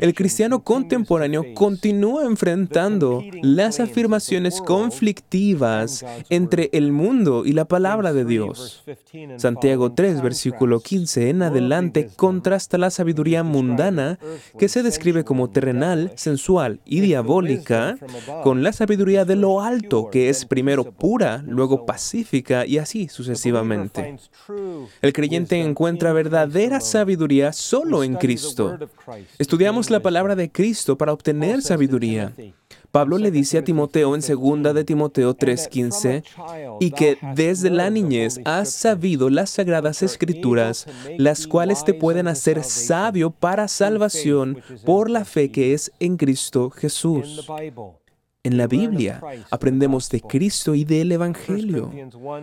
El 0.00 0.14
cristiano 0.14 0.62
contemporáneo 0.62 1.44
continúa 1.54 2.24
enfrentando 2.24 3.22
las 3.42 3.80
afirmaciones 3.80 4.60
conflictivas 4.60 6.04
entre 6.30 6.70
el 6.72 6.92
mundo 6.92 7.44
y 7.44 7.52
la 7.52 7.66
palabra 7.66 8.12
de 8.12 8.24
Dios. 8.24 8.84
Santiago 9.36 9.92
3, 9.92 10.22
versículo 10.22 10.80
15 10.80 11.30
en 11.30 11.42
adelante 11.42 12.10
contrasta 12.16 12.78
la 12.78 12.90
sabiduría 12.90 13.42
mundana, 13.42 14.18
que 14.58 14.68
se 14.68 14.82
describe 14.82 15.24
como 15.24 15.50
terrenal, 15.50 16.12
sensual 16.16 16.80
y 16.84 17.00
diabólica, 17.00 17.96
con 18.42 18.62
la 18.62 18.72
sabiduría 18.72 19.24
de 19.24 19.36
lo 19.36 19.60
alto, 19.60 20.10
que 20.10 20.28
es 20.28 20.44
primero 20.44 20.84
pura, 20.92 21.42
luego 21.46 21.86
pacífica 21.86 22.66
y 22.66 22.78
así 22.78 23.08
sucesivamente. 23.08 24.16
El 25.02 25.12
creyente 25.12 25.60
encuentra 25.60 26.12
verdadera 26.12 26.80
sabiduría 26.80 27.52
solo 27.52 28.04
en 28.04 28.14
Cristo. 28.14 28.78
Estudiamos 29.38 29.90
la 29.90 30.00
palabra 30.00 30.36
de 30.36 30.50
Cristo 30.50 30.98
para 30.98 31.12
obtener 31.12 31.62
sabiduría. 31.62 32.32
Pablo 32.90 33.18
le 33.18 33.30
dice 33.30 33.58
a 33.58 33.64
Timoteo 33.64 34.14
en 34.14 34.22
2 34.22 34.74
de 34.74 34.84
Timoteo 34.84 35.34
3:15, 35.34 36.22
y 36.80 36.90
que 36.90 37.18
desde 37.34 37.70
la 37.70 37.90
niñez 37.90 38.40
has 38.44 38.72
sabido 38.72 39.28
las 39.28 39.50
sagradas 39.50 40.02
escrituras, 40.02 40.86
las 41.18 41.46
cuales 41.46 41.84
te 41.84 41.94
pueden 41.94 42.28
hacer 42.28 42.64
sabio 42.64 43.30
para 43.30 43.68
salvación 43.68 44.62
por 44.84 45.10
la 45.10 45.24
fe 45.24 45.50
que 45.50 45.74
es 45.74 45.92
en 46.00 46.16
Cristo 46.16 46.70
Jesús. 46.70 47.46
En 48.44 48.56
la 48.56 48.68
Biblia 48.68 49.20
aprendemos 49.50 50.08
de 50.10 50.20
Cristo 50.20 50.74
y 50.74 50.84
del 50.84 51.10
Evangelio. 51.10 51.90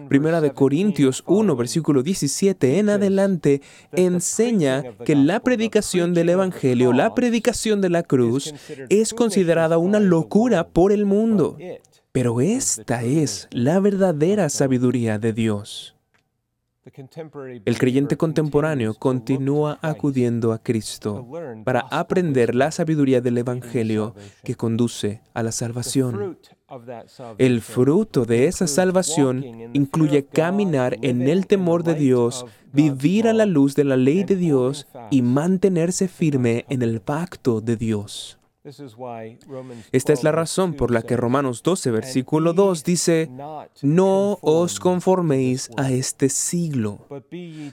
Primera 0.09 0.41
de 0.41 0.51
Corintios 0.51 1.23
1, 1.25 1.55
versículo 1.55 2.03
17 2.03 2.79
en 2.79 2.89
adelante 2.89 3.61
enseña 3.93 4.83
que 5.05 5.15
la 5.15 5.39
predicación 5.39 6.13
del 6.13 6.29
Evangelio, 6.29 6.91
la 6.91 7.15
predicación 7.15 7.79
de 7.79 7.89
la 7.89 8.03
cruz, 8.03 8.53
es 8.89 9.13
considerada 9.13 9.77
una 9.77 9.99
locura 9.99 10.67
por 10.67 10.91
el 10.91 11.05
mundo. 11.05 11.57
Pero 12.11 12.41
esta 12.41 13.03
es 13.03 13.47
la 13.51 13.79
verdadera 13.79 14.49
sabiduría 14.49 15.17
de 15.17 15.33
Dios. 15.33 15.94
El 17.65 17.79
creyente 17.79 18.15
contemporáneo 18.15 18.93
continúa 18.93 19.79
acudiendo 19.81 20.53
a 20.53 20.59
Cristo 20.61 21.27
para 21.63 21.79
aprender 21.89 22.53
la 22.53 22.69
sabiduría 22.69 23.21
del 23.21 23.39
Evangelio 23.39 24.13
que 24.43 24.53
conduce 24.53 25.21
a 25.33 25.41
la 25.41 25.51
salvación. 25.51 26.37
El 27.39 27.61
fruto 27.61 28.25
de 28.25 28.45
esa 28.45 28.67
salvación 28.67 29.43
incluye 29.73 30.25
caminar 30.25 30.97
en 31.01 31.23
el 31.23 31.47
temor 31.47 31.83
de 31.83 31.95
Dios, 31.95 32.45
vivir 32.71 33.27
a 33.27 33.33
la 33.33 33.47
luz 33.47 33.75
de 33.75 33.83
la 33.83 33.97
ley 33.97 34.23
de 34.23 34.35
Dios 34.35 34.87
y 35.09 35.23
mantenerse 35.23 36.07
firme 36.07 36.65
en 36.69 36.83
el 36.83 37.01
pacto 37.01 37.61
de 37.61 37.77
Dios. 37.77 38.37
Esta 39.91 40.13
es 40.13 40.23
la 40.23 40.31
razón 40.31 40.73
por 40.73 40.89
la 40.89 41.03
que 41.03 41.15
Romanos 41.15 41.61
12, 41.61 41.91
versículo 41.91 42.53
2 42.53 42.83
dice, 42.83 43.29
no 43.83 44.39
os 44.41 44.79
conforméis 44.79 45.69
a 45.77 45.91
este 45.91 46.29
siglo, 46.29 46.99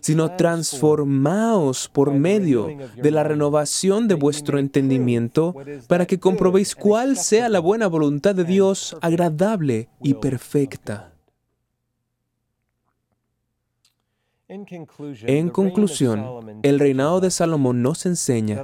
sino 0.01 0.37
transformaos 0.37 1.89
por 1.89 2.13
medio 2.13 2.69
de 2.97 3.11
la 3.11 3.25
renovación 3.25 4.07
de 4.07 4.15
vuestro 4.15 4.59
entendimiento 4.59 5.55
para 5.89 6.07
que 6.07 6.21
comprobéis 6.21 6.75
cuál 6.75 7.17
sea 7.17 7.49
la 7.49 7.61
buena 7.61 7.87
voluntad 7.87 8.35
de 8.35 8.45
Dios 8.45 8.97
agradable 9.01 9.89
y 10.03 10.15
perfecta. 10.15 11.13
En 14.53 15.49
conclusión, 15.49 16.61
el 16.63 16.79
reinado 16.79 17.21
de 17.21 17.31
Salomón 17.31 17.81
nos 17.81 18.05
enseña 18.05 18.63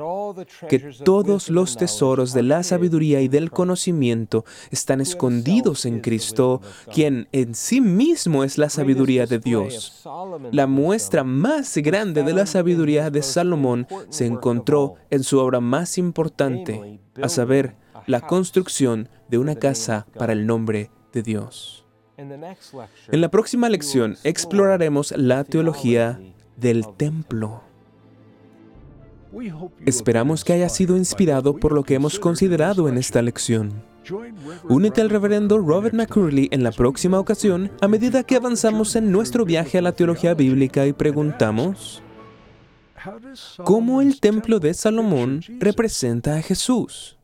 que 0.68 0.78
todos 1.02 1.48
los 1.48 1.78
tesoros 1.78 2.34
de 2.34 2.42
la 2.42 2.62
sabiduría 2.62 3.22
y 3.22 3.28
del 3.28 3.50
conocimiento 3.50 4.44
están 4.70 5.00
escondidos 5.00 5.86
en 5.86 6.00
Cristo, 6.00 6.60
quien 6.92 7.26
en 7.32 7.54
sí 7.54 7.80
mismo 7.80 8.44
es 8.44 8.58
la 8.58 8.68
sabiduría 8.68 9.24
de 9.24 9.38
Dios. 9.38 10.06
La 10.52 10.66
muestra 10.66 11.24
más 11.24 11.74
grande 11.78 12.22
de 12.22 12.34
la 12.34 12.44
sabiduría 12.44 13.10
de 13.10 13.22
Salomón 13.22 13.86
se 14.10 14.26
encontró 14.26 14.96
en 15.08 15.22
su 15.24 15.38
obra 15.38 15.60
más 15.60 15.96
importante, 15.96 17.00
a 17.22 17.30
saber, 17.30 17.76
la 18.06 18.20
construcción 18.20 19.08
de 19.28 19.38
una 19.38 19.54
casa 19.54 20.06
para 20.18 20.32
el 20.32 20.46
nombre 20.46 20.90
de 21.12 21.22
Dios. 21.22 21.87
En 22.18 23.20
la 23.20 23.30
próxima 23.30 23.68
lección 23.68 24.16
exploraremos 24.24 25.14
la 25.16 25.44
teología 25.44 26.20
del 26.56 26.84
templo. 26.96 27.62
Esperamos 29.86 30.42
que 30.42 30.52
haya 30.52 30.68
sido 30.68 30.96
inspirado 30.96 31.56
por 31.56 31.72
lo 31.72 31.84
que 31.84 31.94
hemos 31.94 32.18
considerado 32.18 32.88
en 32.88 32.98
esta 32.98 33.22
lección. 33.22 33.84
Únete 34.68 35.00
al 35.00 35.10
reverendo 35.10 35.58
Robert 35.58 35.94
McCurley 35.94 36.48
en 36.50 36.64
la 36.64 36.72
próxima 36.72 37.20
ocasión 37.20 37.70
a 37.80 37.88
medida 37.88 38.24
que 38.24 38.36
avanzamos 38.36 38.96
en 38.96 39.12
nuestro 39.12 39.44
viaje 39.44 39.78
a 39.78 39.82
la 39.82 39.92
teología 39.92 40.34
bíblica 40.34 40.86
y 40.86 40.94
preguntamos, 40.94 42.02
¿cómo 43.64 44.00
el 44.02 44.18
templo 44.18 44.58
de 44.58 44.74
Salomón 44.74 45.42
representa 45.60 46.36
a 46.36 46.42
Jesús? 46.42 47.17